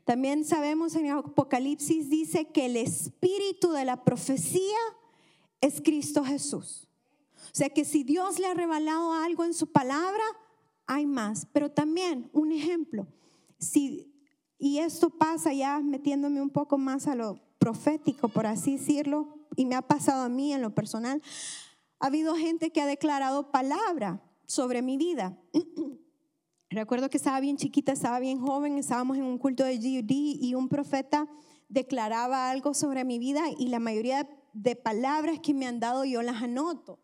También 0.03 0.43
sabemos 0.43 0.95
en 0.95 1.11
Apocalipsis 1.11 2.09
dice 2.09 2.45
que 2.45 2.65
el 2.65 2.75
espíritu 2.75 3.71
de 3.71 3.85
la 3.85 4.03
profecía 4.03 4.77
es 5.61 5.79
Cristo 5.79 6.23
Jesús. 6.25 6.87
O 7.35 7.55
sea 7.55 7.69
que 7.69 7.85
si 7.85 8.03
Dios 8.03 8.39
le 8.39 8.47
ha 8.47 8.55
revelado 8.55 9.13
algo 9.13 9.43
en 9.43 9.53
su 9.53 9.67
palabra, 9.67 10.23
hay 10.87 11.05
más. 11.05 11.47
Pero 11.53 11.69
también 11.69 12.31
un 12.33 12.51
ejemplo, 12.51 13.07
si, 13.59 14.11
y 14.57 14.79
esto 14.79 15.11
pasa 15.11 15.53
ya 15.53 15.79
metiéndome 15.81 16.41
un 16.41 16.49
poco 16.49 16.79
más 16.79 17.05
a 17.05 17.13
lo 17.13 17.39
profético, 17.59 18.27
por 18.27 18.47
así 18.47 18.77
decirlo, 18.77 19.37
y 19.55 19.65
me 19.65 19.75
ha 19.75 19.83
pasado 19.83 20.23
a 20.23 20.29
mí 20.29 20.53
en 20.53 20.61
lo 20.61 20.73
personal, 20.73 21.21
ha 21.99 22.07
habido 22.07 22.35
gente 22.35 22.71
que 22.71 22.81
ha 22.81 22.85
declarado 22.85 23.51
palabra 23.51 24.21
sobre 24.45 24.81
mi 24.81 24.97
vida. 24.97 25.37
Recuerdo 26.69 27.09
que 27.09 27.17
estaba 27.17 27.39
bien 27.39 27.57
chiquita, 27.57 27.91
estaba 27.91 28.19
bien 28.19 28.39
joven, 28.39 28.77
estábamos 28.77 29.17
en 29.17 29.23
un 29.23 29.37
culto 29.37 29.63
de 29.63 29.77
GUD 29.77 30.11
y 30.11 30.53
un 30.53 30.67
profeta 30.67 31.27
declaraba 31.69 32.49
algo 32.49 32.73
sobre 32.73 33.03
mi 33.03 33.19
vida 33.19 33.43
y 33.57 33.69
la 33.69 33.79
mayoría 33.79 34.29
de 34.53 34.75
palabras 34.75 35.39
que 35.39 35.53
me 35.53 35.67
han 35.67 35.79
dado 35.79 36.05
yo 36.05 36.21
las 36.21 36.41
anoto, 36.41 36.99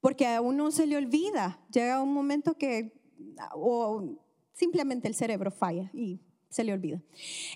porque 0.00 0.26
a 0.26 0.40
uno 0.40 0.70
se 0.70 0.86
le 0.86 0.96
olvida, 0.96 1.60
llega 1.72 2.02
un 2.02 2.12
momento 2.12 2.54
que 2.54 2.92
o 3.54 4.18
simplemente 4.52 5.08
el 5.08 5.14
cerebro 5.14 5.50
falla 5.50 5.90
y 5.92 6.20
se 6.48 6.64
le 6.64 6.72
olvida. 6.72 7.02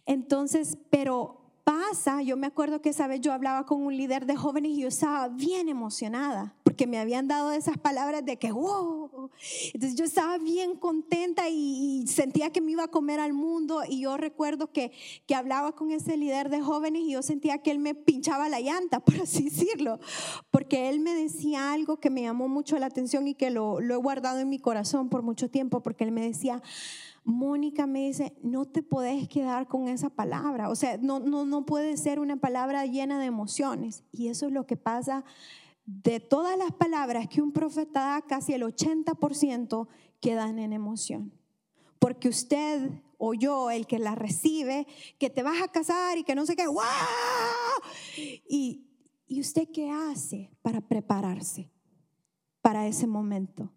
Entonces, 0.06 0.78
pero 0.90 1.39
pasa, 1.70 2.20
yo 2.20 2.36
me 2.36 2.48
acuerdo 2.48 2.82
que 2.82 2.88
esa 2.88 3.06
vez 3.06 3.20
yo 3.20 3.32
hablaba 3.32 3.64
con 3.64 3.80
un 3.80 3.96
líder 3.96 4.26
de 4.26 4.34
jóvenes 4.34 4.72
y 4.72 4.80
yo 4.80 4.88
estaba 4.88 5.28
bien 5.28 5.68
emocionada 5.68 6.56
porque 6.64 6.88
me 6.88 6.98
habían 6.98 7.28
dado 7.28 7.52
esas 7.52 7.78
palabras 7.78 8.24
de 8.24 8.38
que, 8.38 8.50
wow. 8.50 9.30
Entonces 9.72 9.96
yo 9.96 10.04
estaba 10.04 10.38
bien 10.38 10.74
contenta 10.76 11.48
y, 11.48 12.04
sentía 12.08 12.50
que 12.50 12.60
me 12.60 12.72
iba 12.72 12.84
a 12.84 12.88
comer 12.88 13.20
al 13.20 13.34
mundo 13.34 13.82
y 13.88 14.00
yo 14.00 14.16
recuerdo 14.16 14.72
que, 14.72 14.90
que 15.26 15.36
hablaba 15.36 15.76
con 15.76 15.92
ese 15.92 16.16
líder 16.16 16.48
de 16.48 16.60
jóvenes 16.60 17.02
y 17.02 17.12
yo 17.12 17.22
sentía 17.22 17.58
que 17.58 17.70
él 17.70 17.78
me 17.78 17.94
pinchaba 17.94 18.48
la 18.48 18.60
llanta, 18.60 18.98
por 19.04 19.20
así 19.20 19.44
decirlo, 19.44 20.00
porque 20.50 20.88
él 20.88 20.98
me 20.98 21.14
decía 21.14 21.72
algo 21.72 22.00
que 22.00 22.10
me 22.10 22.22
llamó 22.22 22.48
mucho 22.48 22.78
la 22.78 22.86
atención 22.86 23.28
y 23.28 23.34
que 23.34 23.50
lo, 23.50 23.80
lo 23.80 23.94
he 23.94 23.98
guardado 23.98 24.40
en 24.40 24.48
mi 24.48 24.58
corazón 24.58 25.08
por 25.08 25.22
mucho 25.22 25.50
tiempo, 25.50 25.82
porque 25.82 26.02
él 26.02 26.10
me 26.10 26.22
decía, 26.22 26.62
Mónica 27.24 27.86
me 27.86 28.06
dice, 28.06 28.36
no 28.42 28.64
te 28.64 28.82
puedes 28.82 29.28
quedar 29.28 29.68
con 29.68 29.88
esa 29.88 30.10
palabra, 30.10 30.68
o 30.68 30.74
sea, 30.74 30.96
no, 30.96 31.20
no, 31.20 31.44
no 31.44 31.66
puede 31.66 31.96
ser 31.96 32.18
una 32.18 32.36
palabra 32.36 32.86
llena 32.86 33.18
de 33.20 33.26
emociones. 33.26 34.04
Y 34.10 34.28
eso 34.28 34.46
es 34.46 34.52
lo 34.52 34.66
que 34.66 34.76
pasa 34.76 35.24
de 35.84 36.20
todas 36.20 36.56
las 36.56 36.72
palabras 36.72 37.28
que 37.28 37.42
un 37.42 37.52
profeta 37.52 38.00
da, 38.00 38.22
casi 38.22 38.54
el 38.54 38.62
80% 38.62 39.88
quedan 40.20 40.58
en 40.58 40.72
emoción. 40.72 41.32
Porque 41.98 42.28
usted 42.28 42.90
o 43.18 43.34
yo, 43.34 43.70
el 43.70 43.86
que 43.86 43.98
la 43.98 44.14
recibe, 44.14 44.86
que 45.18 45.28
te 45.28 45.42
vas 45.42 45.60
a 45.62 45.68
casar 45.68 46.16
y 46.16 46.24
que 46.24 46.34
no 46.34 46.46
sé 46.46 46.56
qué, 46.56 46.66
¡wow! 46.66 46.82
Y, 48.48 48.86
¿Y 49.30 49.40
usted 49.40 49.68
qué 49.72 49.88
hace 49.90 50.50
para 50.60 50.80
prepararse 50.80 51.70
para 52.62 52.88
ese 52.88 53.06
momento? 53.06 53.72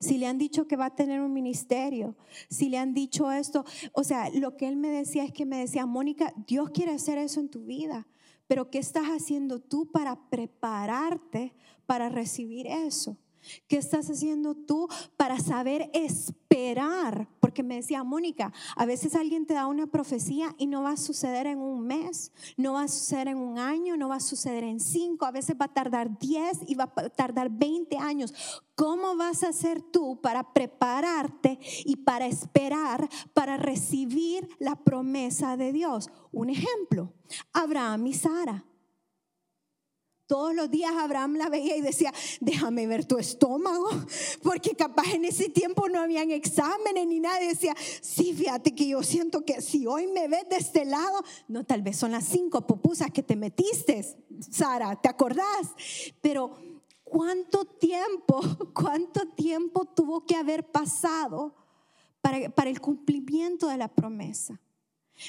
Si 0.00 0.18
le 0.18 0.26
han 0.26 0.38
dicho 0.38 0.66
que 0.66 0.76
va 0.76 0.86
a 0.86 0.94
tener 0.94 1.20
un 1.20 1.32
ministerio, 1.32 2.16
si 2.48 2.68
le 2.68 2.78
han 2.78 2.94
dicho 2.94 3.30
esto, 3.30 3.64
o 3.92 4.04
sea, 4.04 4.30
lo 4.30 4.56
que 4.56 4.68
él 4.68 4.76
me 4.76 4.88
decía 4.88 5.24
es 5.24 5.32
que 5.32 5.46
me 5.46 5.58
decía, 5.58 5.86
Mónica, 5.86 6.32
Dios 6.46 6.70
quiere 6.70 6.92
hacer 6.92 7.18
eso 7.18 7.40
en 7.40 7.48
tu 7.48 7.64
vida, 7.64 8.06
pero 8.46 8.70
¿qué 8.70 8.78
estás 8.78 9.06
haciendo 9.06 9.60
tú 9.60 9.90
para 9.90 10.28
prepararte 10.28 11.54
para 11.86 12.08
recibir 12.08 12.66
eso? 12.66 13.16
¿Qué 13.68 13.76
estás 13.76 14.10
haciendo 14.10 14.54
tú 14.54 14.88
para 15.16 15.38
saber 15.38 15.90
esperar? 15.94 17.28
Porque 17.56 17.68
me 17.68 17.76
decía 17.76 18.04
Mónica, 18.04 18.52
a 18.76 18.84
veces 18.84 19.14
alguien 19.14 19.46
te 19.46 19.54
da 19.54 19.66
una 19.66 19.86
profecía 19.86 20.54
y 20.58 20.66
no 20.66 20.82
va 20.82 20.90
a 20.90 20.96
suceder 20.98 21.46
en 21.46 21.58
un 21.58 21.86
mes, 21.86 22.30
no 22.58 22.74
va 22.74 22.82
a 22.82 22.88
suceder 22.88 23.28
en 23.28 23.38
un 23.38 23.58
año, 23.58 23.96
no 23.96 24.10
va 24.10 24.16
a 24.16 24.20
suceder 24.20 24.62
en 24.62 24.78
cinco, 24.78 25.24
a 25.24 25.30
veces 25.30 25.56
va 25.58 25.64
a 25.64 25.72
tardar 25.72 26.18
diez 26.18 26.58
y 26.66 26.74
va 26.74 26.92
a 26.94 27.08
tardar 27.08 27.48
veinte 27.48 27.96
años. 27.96 28.62
¿Cómo 28.74 29.16
vas 29.16 29.42
a 29.42 29.48
hacer 29.48 29.80
tú 29.80 30.20
para 30.20 30.52
prepararte 30.52 31.58
y 31.86 31.96
para 31.96 32.26
esperar 32.26 33.08
para 33.32 33.56
recibir 33.56 34.46
la 34.58 34.76
promesa 34.76 35.56
de 35.56 35.72
Dios? 35.72 36.10
Un 36.32 36.50
ejemplo, 36.50 37.14
Abraham 37.54 38.08
y 38.08 38.12
Sara. 38.12 38.66
Todos 40.26 40.54
los 40.54 40.68
días 40.70 40.92
Abraham 40.92 41.36
la 41.36 41.48
veía 41.48 41.76
y 41.76 41.80
decía, 41.80 42.12
déjame 42.40 42.88
ver 42.88 43.04
tu 43.04 43.16
estómago, 43.18 43.88
porque 44.42 44.74
capaz 44.74 45.14
en 45.14 45.24
ese 45.24 45.48
tiempo 45.48 45.88
no 45.88 46.00
habían 46.00 46.32
exámenes 46.32 47.06
ni 47.06 47.20
nada. 47.20 47.42
Y 47.42 47.48
decía, 47.48 47.74
sí, 48.00 48.34
fíjate 48.34 48.74
que 48.74 48.88
yo 48.88 49.02
siento 49.04 49.44
que 49.44 49.62
si 49.62 49.86
hoy 49.86 50.08
me 50.08 50.26
ves 50.26 50.48
de 50.48 50.56
este 50.56 50.84
lado, 50.84 51.22
no, 51.46 51.64
tal 51.64 51.82
vez 51.82 51.96
son 51.96 52.10
las 52.10 52.24
cinco 52.24 52.66
pupusas 52.66 53.12
que 53.12 53.22
te 53.22 53.36
metiste, 53.36 54.04
Sara, 54.50 55.00
¿te 55.00 55.08
acordás? 55.08 55.74
Pero 56.20 56.56
¿cuánto 57.04 57.64
tiempo, 57.64 58.40
cuánto 58.74 59.28
tiempo 59.28 59.84
tuvo 59.84 60.26
que 60.26 60.34
haber 60.34 60.70
pasado 60.70 61.54
para, 62.20 62.50
para 62.50 62.70
el 62.70 62.80
cumplimiento 62.80 63.68
de 63.68 63.76
la 63.76 63.88
promesa? 63.88 64.60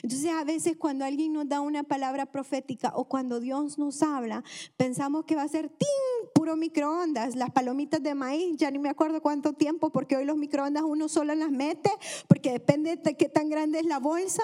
Entonces 0.03 0.31
a 0.31 0.43
veces 0.43 0.75
cuando 0.77 1.05
alguien 1.05 1.33
nos 1.33 1.47
da 1.47 1.61
una 1.61 1.83
palabra 1.83 2.25
profética 2.25 2.91
o 2.95 3.05
cuando 3.05 3.39
Dios 3.39 3.77
nos 3.77 4.01
habla, 4.03 4.43
pensamos 4.75 5.25
que 5.25 5.35
va 5.35 5.43
a 5.43 5.47
ser 5.47 5.69
¡ting! 5.69 6.29
puro 6.33 6.55
microondas, 6.55 7.35
las 7.35 7.51
palomitas 7.51 8.01
de 8.03 8.13
maíz, 8.13 8.57
ya 8.57 8.69
ni 8.69 8.79
me 8.79 8.89
acuerdo 8.89 9.21
cuánto 9.21 9.53
tiempo, 9.53 9.89
porque 9.89 10.17
hoy 10.17 10.25
los 10.25 10.37
microondas 10.37 10.83
uno 10.83 11.07
solo 11.07 11.33
las 11.35 11.51
mete, 11.51 11.89
porque 12.27 12.51
depende 12.51 12.95
de 12.95 13.17
qué 13.17 13.29
tan 13.29 13.49
grande 13.49 13.79
es 13.79 13.85
la 13.85 13.99
bolsa, 13.99 14.43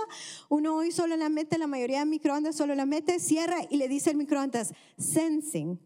uno 0.50 0.76
hoy 0.76 0.92
solo 0.92 1.16
las 1.18 1.30
mete, 1.30 1.58
la 1.58 1.68
mayoría 1.68 2.00
de 2.00 2.06
microondas 2.06 2.56
solo 2.56 2.76
las 2.76 2.88
mete, 2.88 3.20
cierra 3.20 3.58
y 3.70 3.78
le 3.78 3.88
dice 3.88 4.10
el 4.10 4.18
microondas, 4.18 4.74
sensing 4.98 5.80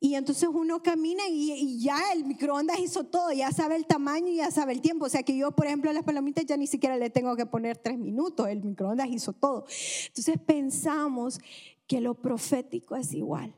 y 0.00 0.14
entonces 0.14 0.48
uno 0.52 0.80
camina 0.82 1.24
y, 1.28 1.80
ya 1.80 2.12
el 2.12 2.24
microondas 2.24 2.78
hizo 2.78 3.04
todo, 3.04 3.32
ya 3.32 3.50
sabe 3.50 3.74
el 3.74 3.86
tamaño 3.86 4.28
y 4.28 4.36
ya 4.36 4.50
sabe 4.50 4.72
el 4.72 4.80
tiempo. 4.80 5.06
O 5.06 5.08
sea 5.08 5.24
que 5.24 5.36
yo, 5.36 5.50
por 5.50 5.66
ejemplo, 5.66 5.90
a 5.90 5.92
las 5.92 6.04
palomitas 6.04 6.46
ya 6.46 6.56
ni 6.56 6.68
siquiera 6.68 6.96
le 6.96 7.10
tengo 7.10 7.34
que 7.34 7.46
poner 7.46 7.78
tres 7.78 7.98
minutos, 7.98 8.46
el 8.48 8.62
microondas 8.62 9.08
hizo 9.08 9.32
todo. 9.32 9.64
Entonces 10.06 10.38
pensamos 10.38 11.40
que 11.88 12.00
lo 12.00 12.14
profético 12.14 12.94
es 12.94 13.12
igual. 13.12 13.54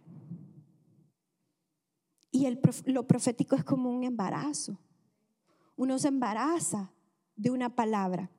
Y 2.31 2.47
el, 2.47 2.59
lo 2.87 3.07
profético 3.07 3.57
es 3.57 3.65
como 3.65 3.91
un 3.91 4.05
embarazo. 4.05 4.79
Uno 5.77 5.99
se 5.99 6.09
embaraza 6.09 6.91
de 7.37 7.51
una 7.51 7.75
palabra. 7.75 8.31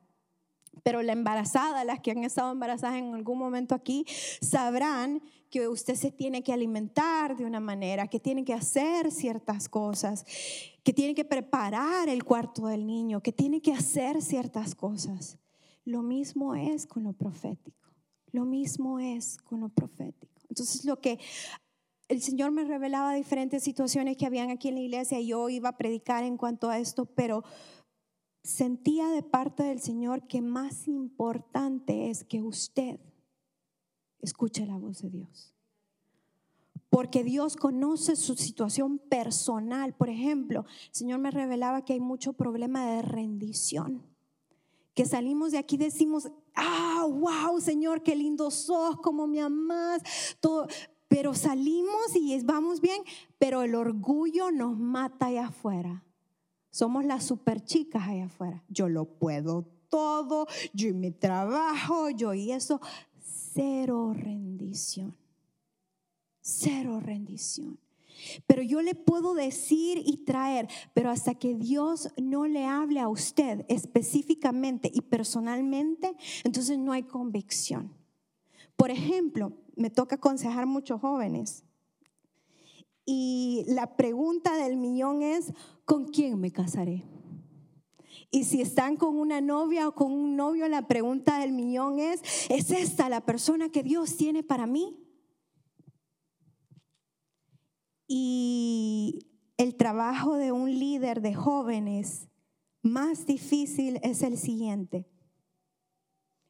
Pero 0.82 1.02
la 1.02 1.12
embarazada, 1.12 1.84
las 1.84 2.00
que 2.00 2.10
han 2.10 2.24
estado 2.24 2.50
embarazadas 2.50 2.96
en 2.96 3.14
algún 3.14 3.38
momento 3.38 3.76
aquí, 3.76 4.06
sabrán 4.40 5.22
que 5.52 5.68
usted 5.68 5.96
se 5.96 6.10
tiene 6.10 6.42
que 6.42 6.54
alimentar 6.54 7.36
de 7.36 7.44
una 7.44 7.60
manera, 7.60 8.08
que 8.08 8.18
tiene 8.18 8.42
que 8.42 8.54
hacer 8.54 9.12
ciertas 9.12 9.68
cosas, 9.68 10.24
que 10.82 10.94
tiene 10.94 11.14
que 11.14 11.26
preparar 11.26 12.08
el 12.08 12.24
cuarto 12.24 12.68
del 12.68 12.86
niño, 12.86 13.22
que 13.22 13.32
tiene 13.32 13.60
que 13.60 13.74
hacer 13.74 14.22
ciertas 14.22 14.74
cosas. 14.74 15.38
Lo 15.84 16.02
mismo 16.02 16.54
es 16.54 16.86
con 16.86 17.04
lo 17.04 17.12
profético. 17.12 17.90
Lo 18.32 18.46
mismo 18.46 18.98
es 18.98 19.36
con 19.36 19.60
lo 19.60 19.68
profético. 19.68 20.40
Entonces 20.48 20.86
lo 20.86 20.98
que 21.00 21.20
el 22.08 22.22
Señor 22.22 22.50
me 22.50 22.64
revelaba 22.64 23.12
diferentes 23.12 23.62
situaciones 23.62 24.16
que 24.16 24.24
habían 24.24 24.48
aquí 24.48 24.68
en 24.68 24.76
la 24.76 24.80
iglesia 24.80 25.20
y 25.20 25.26
yo 25.26 25.50
iba 25.50 25.68
a 25.68 25.76
predicar 25.76 26.24
en 26.24 26.38
cuanto 26.38 26.70
a 26.70 26.78
esto, 26.78 27.04
pero 27.04 27.44
sentía 28.42 29.06
de 29.08 29.22
parte 29.22 29.64
del 29.64 29.80
Señor 29.80 30.26
que 30.26 30.40
más 30.40 30.88
importante 30.88 32.08
es 32.08 32.24
que 32.24 32.40
usted 32.40 33.00
escuche 34.22 34.64
la 34.66 34.78
voz 34.78 35.02
de 35.02 35.10
Dios. 35.10 35.52
Porque 36.88 37.24
Dios 37.24 37.56
conoce 37.56 38.16
su 38.16 38.36
situación 38.36 38.98
personal. 38.98 39.94
Por 39.94 40.08
ejemplo, 40.08 40.64
el 40.88 40.94
Señor 40.94 41.18
me 41.18 41.30
revelaba 41.30 41.84
que 41.84 41.94
hay 41.94 42.00
mucho 42.00 42.32
problema 42.32 42.86
de 42.86 43.02
rendición. 43.02 44.02
Que 44.94 45.06
salimos 45.06 45.52
de 45.52 45.58
aquí 45.58 45.76
decimos, 45.76 46.30
ah, 46.54 47.06
wow, 47.08 47.60
Señor, 47.60 48.02
qué 48.02 48.14
lindo 48.14 48.50
sos, 48.50 48.96
cómo 49.00 49.26
me 49.26 49.40
amas, 49.40 50.02
todo. 50.40 50.66
Pero 51.08 51.34
salimos 51.34 52.14
y 52.14 52.38
vamos 52.42 52.80
bien, 52.80 53.02
pero 53.38 53.62
el 53.62 53.74
orgullo 53.74 54.50
nos 54.50 54.78
mata 54.78 55.26
allá 55.26 55.46
afuera. 55.46 56.04
Somos 56.70 57.04
las 57.04 57.24
super 57.24 57.62
chicas 57.62 58.06
allá 58.06 58.26
afuera. 58.26 58.64
Yo 58.68 58.88
lo 58.88 59.06
puedo 59.06 59.66
todo, 59.92 60.46
yo 60.72 60.88
y 60.88 60.94
mi 60.94 61.10
trabajo, 61.10 62.08
yo 62.08 62.32
y 62.32 62.50
eso. 62.50 62.80
Cero 63.54 64.14
rendición. 64.14 65.16
Cero 66.40 67.00
rendición. 67.00 67.78
Pero 68.46 68.62
yo 68.62 68.82
le 68.82 68.94
puedo 68.94 69.34
decir 69.34 70.00
y 70.04 70.18
traer, 70.18 70.68
pero 70.94 71.10
hasta 71.10 71.34
que 71.34 71.54
Dios 71.54 72.08
no 72.16 72.46
le 72.46 72.64
hable 72.64 73.00
a 73.00 73.08
usted 73.08 73.64
específicamente 73.68 74.90
y 74.92 75.02
personalmente, 75.02 76.14
entonces 76.44 76.78
no 76.78 76.92
hay 76.92 77.02
convicción. 77.02 77.92
Por 78.76 78.90
ejemplo, 78.90 79.52
me 79.76 79.90
toca 79.90 80.16
aconsejar 80.16 80.66
muchos 80.66 81.00
jóvenes. 81.00 81.64
Y 83.04 83.64
la 83.66 83.96
pregunta 83.96 84.56
del 84.56 84.76
millón 84.76 85.22
es, 85.22 85.52
¿con 85.84 86.06
quién 86.06 86.40
me 86.40 86.52
casaré? 86.52 87.04
Y 88.30 88.44
si 88.44 88.60
están 88.60 88.96
con 88.96 89.18
una 89.18 89.40
novia 89.40 89.88
o 89.88 89.94
con 89.94 90.12
un 90.12 90.36
novio, 90.36 90.68
la 90.68 90.86
pregunta 90.86 91.38
del 91.38 91.52
millón 91.52 91.98
es, 91.98 92.22
¿es 92.48 92.70
esta 92.70 93.08
la 93.08 93.24
persona 93.24 93.68
que 93.70 93.82
Dios 93.82 94.16
tiene 94.16 94.42
para 94.42 94.66
mí? 94.66 94.98
Y 98.06 99.26
el 99.56 99.76
trabajo 99.76 100.36
de 100.36 100.52
un 100.52 100.78
líder 100.78 101.22
de 101.22 101.34
jóvenes 101.34 102.28
más 102.82 103.26
difícil 103.26 104.00
es 104.02 104.22
el 104.22 104.36
siguiente. 104.36 105.08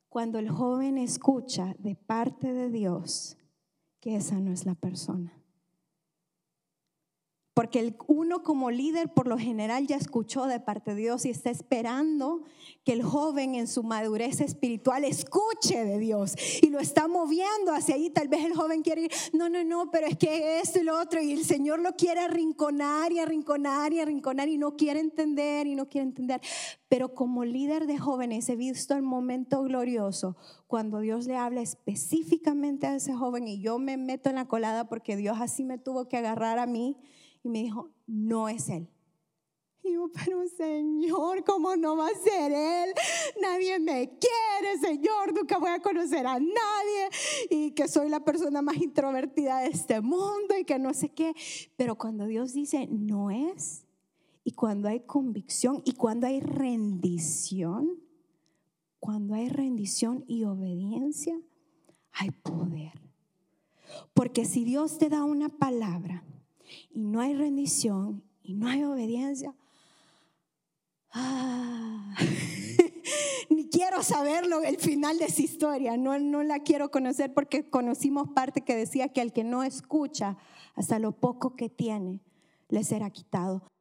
Cuando 0.09 0.39
el 0.39 0.51
joven 0.51 0.99
escucha 0.99 1.75
de 1.79 1.95
parte 1.95 2.53
de 2.53 2.71
Dios 2.71 3.37
que 4.01 4.17
esa 4.17 4.41
no 4.41 4.53
es 4.53 4.67
la 4.67 4.75
persona. 4.75 5.42
Porque 7.55 7.81
el 7.81 7.97
uno 8.07 8.43
como 8.43 8.71
líder 8.71 9.13
por 9.13 9.27
lo 9.27 9.37
general 9.37 9.87
ya 9.87 9.97
escuchó 9.97 10.47
de 10.47 10.59
parte 10.59 10.95
de 10.95 11.03
Dios 11.03 11.27
y 11.27 11.31
está 11.31 11.51
esperando 11.51 12.45
que 12.83 12.95
el 12.95 13.03
joven 13.03 13.55
en 13.55 13.69
su 13.69 13.83
madurez 13.83 14.41
espiritual 14.41 15.05
escuche 15.05 15.85
de 15.85 15.99
Dios 15.99 16.35
y 16.63 16.71
lo 16.71 16.81
está 16.81 17.09
moviendo 17.09 17.75
hacia 17.75 17.97
ahí. 17.97 18.09
Tal 18.09 18.29
vez 18.29 18.47
el 18.47 18.55
joven 18.55 18.81
quiere 18.81 19.03
ir, 19.03 19.11
no, 19.35 19.51
no, 19.51 19.63
no, 19.65 19.91
pero 19.91 20.07
es 20.07 20.17
que 20.17 20.61
esto 20.61 20.81
y 20.81 20.85
lo 20.85 20.99
otro 20.99 21.21
y 21.21 21.33
el 21.33 21.45
Señor 21.45 21.81
lo 21.81 21.93
quiere 21.95 22.21
arrinconar 22.21 23.13
y 23.13 23.19
arrinconar 23.19 23.93
y 23.93 24.01
arrinconar 24.01 24.49
y 24.49 24.57
no 24.57 24.75
quiere 24.77 25.01
entender 25.01 25.67
y 25.67 25.75
no 25.75 25.91
quiere 25.91 26.07
entender. 26.07 26.41
Pero 26.89 27.15
como 27.15 27.45
líder 27.45 27.87
de 27.87 27.99
jóvenes 27.99 28.49
he 28.49 28.57
visto 28.57 28.95
el 28.95 29.03
momento 29.03 29.63
glorioso 29.63 30.39
cuando 30.67 31.01
Dios 31.01 31.27
le 31.27 31.37
habla 31.37 31.61
específicamente 31.61 32.87
a 32.87 32.97
ese 32.97 33.13
joven 33.13 33.47
y 33.47 33.61
yo 33.61 33.79
me 33.79 33.99
meto 33.99 34.31
en 34.31 34.37
la 34.37 34.49
colada 34.49 34.89
porque 34.89 35.17
Dios 35.17 35.37
así 35.39 35.65
me 35.65 35.77
tuvo 35.77 36.09
que 36.09 36.17
agarrar 36.17 36.59
a 36.59 36.67
mí 36.67 36.97
y 37.43 37.49
me 37.49 37.63
dijo, 37.63 37.91
no 38.07 38.49
es 38.49 38.69
él. 38.69 38.89
Y 39.85 39.95
yo, 39.95 40.09
pero 40.13 40.47
Señor, 40.49 41.43
¿cómo 41.45 41.75
no 41.75 41.97
va 41.97 42.07
a 42.07 42.15
ser 42.15 42.53
Él? 42.53 42.95
Nadie 43.41 43.81
me 43.81 44.11
quiere, 44.11 44.79
Señor, 44.81 45.35
nunca 45.35 45.59
voy 45.59 45.71
a 45.71 45.81
conocer 45.81 46.25
a 46.25 46.39
nadie 46.39 47.09
y 47.51 47.73
que 47.73 47.89
soy 47.89 48.09
la 48.09 48.21
persona 48.21 48.63
más 48.63 48.77
introvertida 48.77 49.59
de 49.59 49.71
este 49.71 50.01
mundo 50.01 50.57
y 50.57 50.65
que 50.65 50.79
no 50.79 50.95
sé 50.95 51.09
qué. 51.09 51.35
Pero 51.77 51.97
cuando 51.99 52.27
Dios 52.27 52.53
dice, 52.53 52.87
no 52.87 53.33
es, 53.33 53.85
y 54.45 54.53
cuando 54.53 54.89
hay 54.89 55.01
convicción 55.01 55.83
y 55.85 55.93
cuando 55.93 56.27
hay 56.27 56.41
rendición, 56.41 58.01
cuando 59.01 59.35
hay 59.35 59.49
rendición 59.49 60.25
y 60.29 60.45
obediencia, 60.45 61.41
hay 62.13 62.31
poder. 62.31 63.01
Porque 64.15 64.45
si 64.45 64.65
Dios 64.65 64.99
te 64.99 65.09
da 65.09 65.25
una 65.25 65.49
palabra, 65.49 66.25
y 66.91 67.05
no 67.05 67.21
hay 67.21 67.35
rendición 67.35 68.23
y 68.43 68.55
no 68.55 68.69
hay 68.69 68.83
obediencia, 68.85 69.55
ah, 71.13 72.15
ni 73.51 73.69
quiero 73.69 74.03
saberlo 74.03 74.63
el 74.63 74.79
final 74.79 75.19
de 75.19 75.27
esa 75.27 75.43
historia, 75.43 75.97
no, 75.97 76.19
no 76.19 76.43
la 76.43 76.61
quiero 76.61 76.91
conocer 76.91 77.33
porque 77.35 77.69
conocimos 77.69 78.29
parte 78.35 78.63
que 78.63 78.77
decía 78.77 79.09
que 79.09 79.21
al 79.21 79.33
que 79.33 79.45
no 79.45 79.63
escucha, 79.63 80.37
hasta 80.75 80.99
lo 80.99 81.13
poco 81.13 81.57
que 81.57 81.69
tiene, 81.69 82.21
le 82.69 82.85
será 82.85 83.11
quitado. 83.11 83.72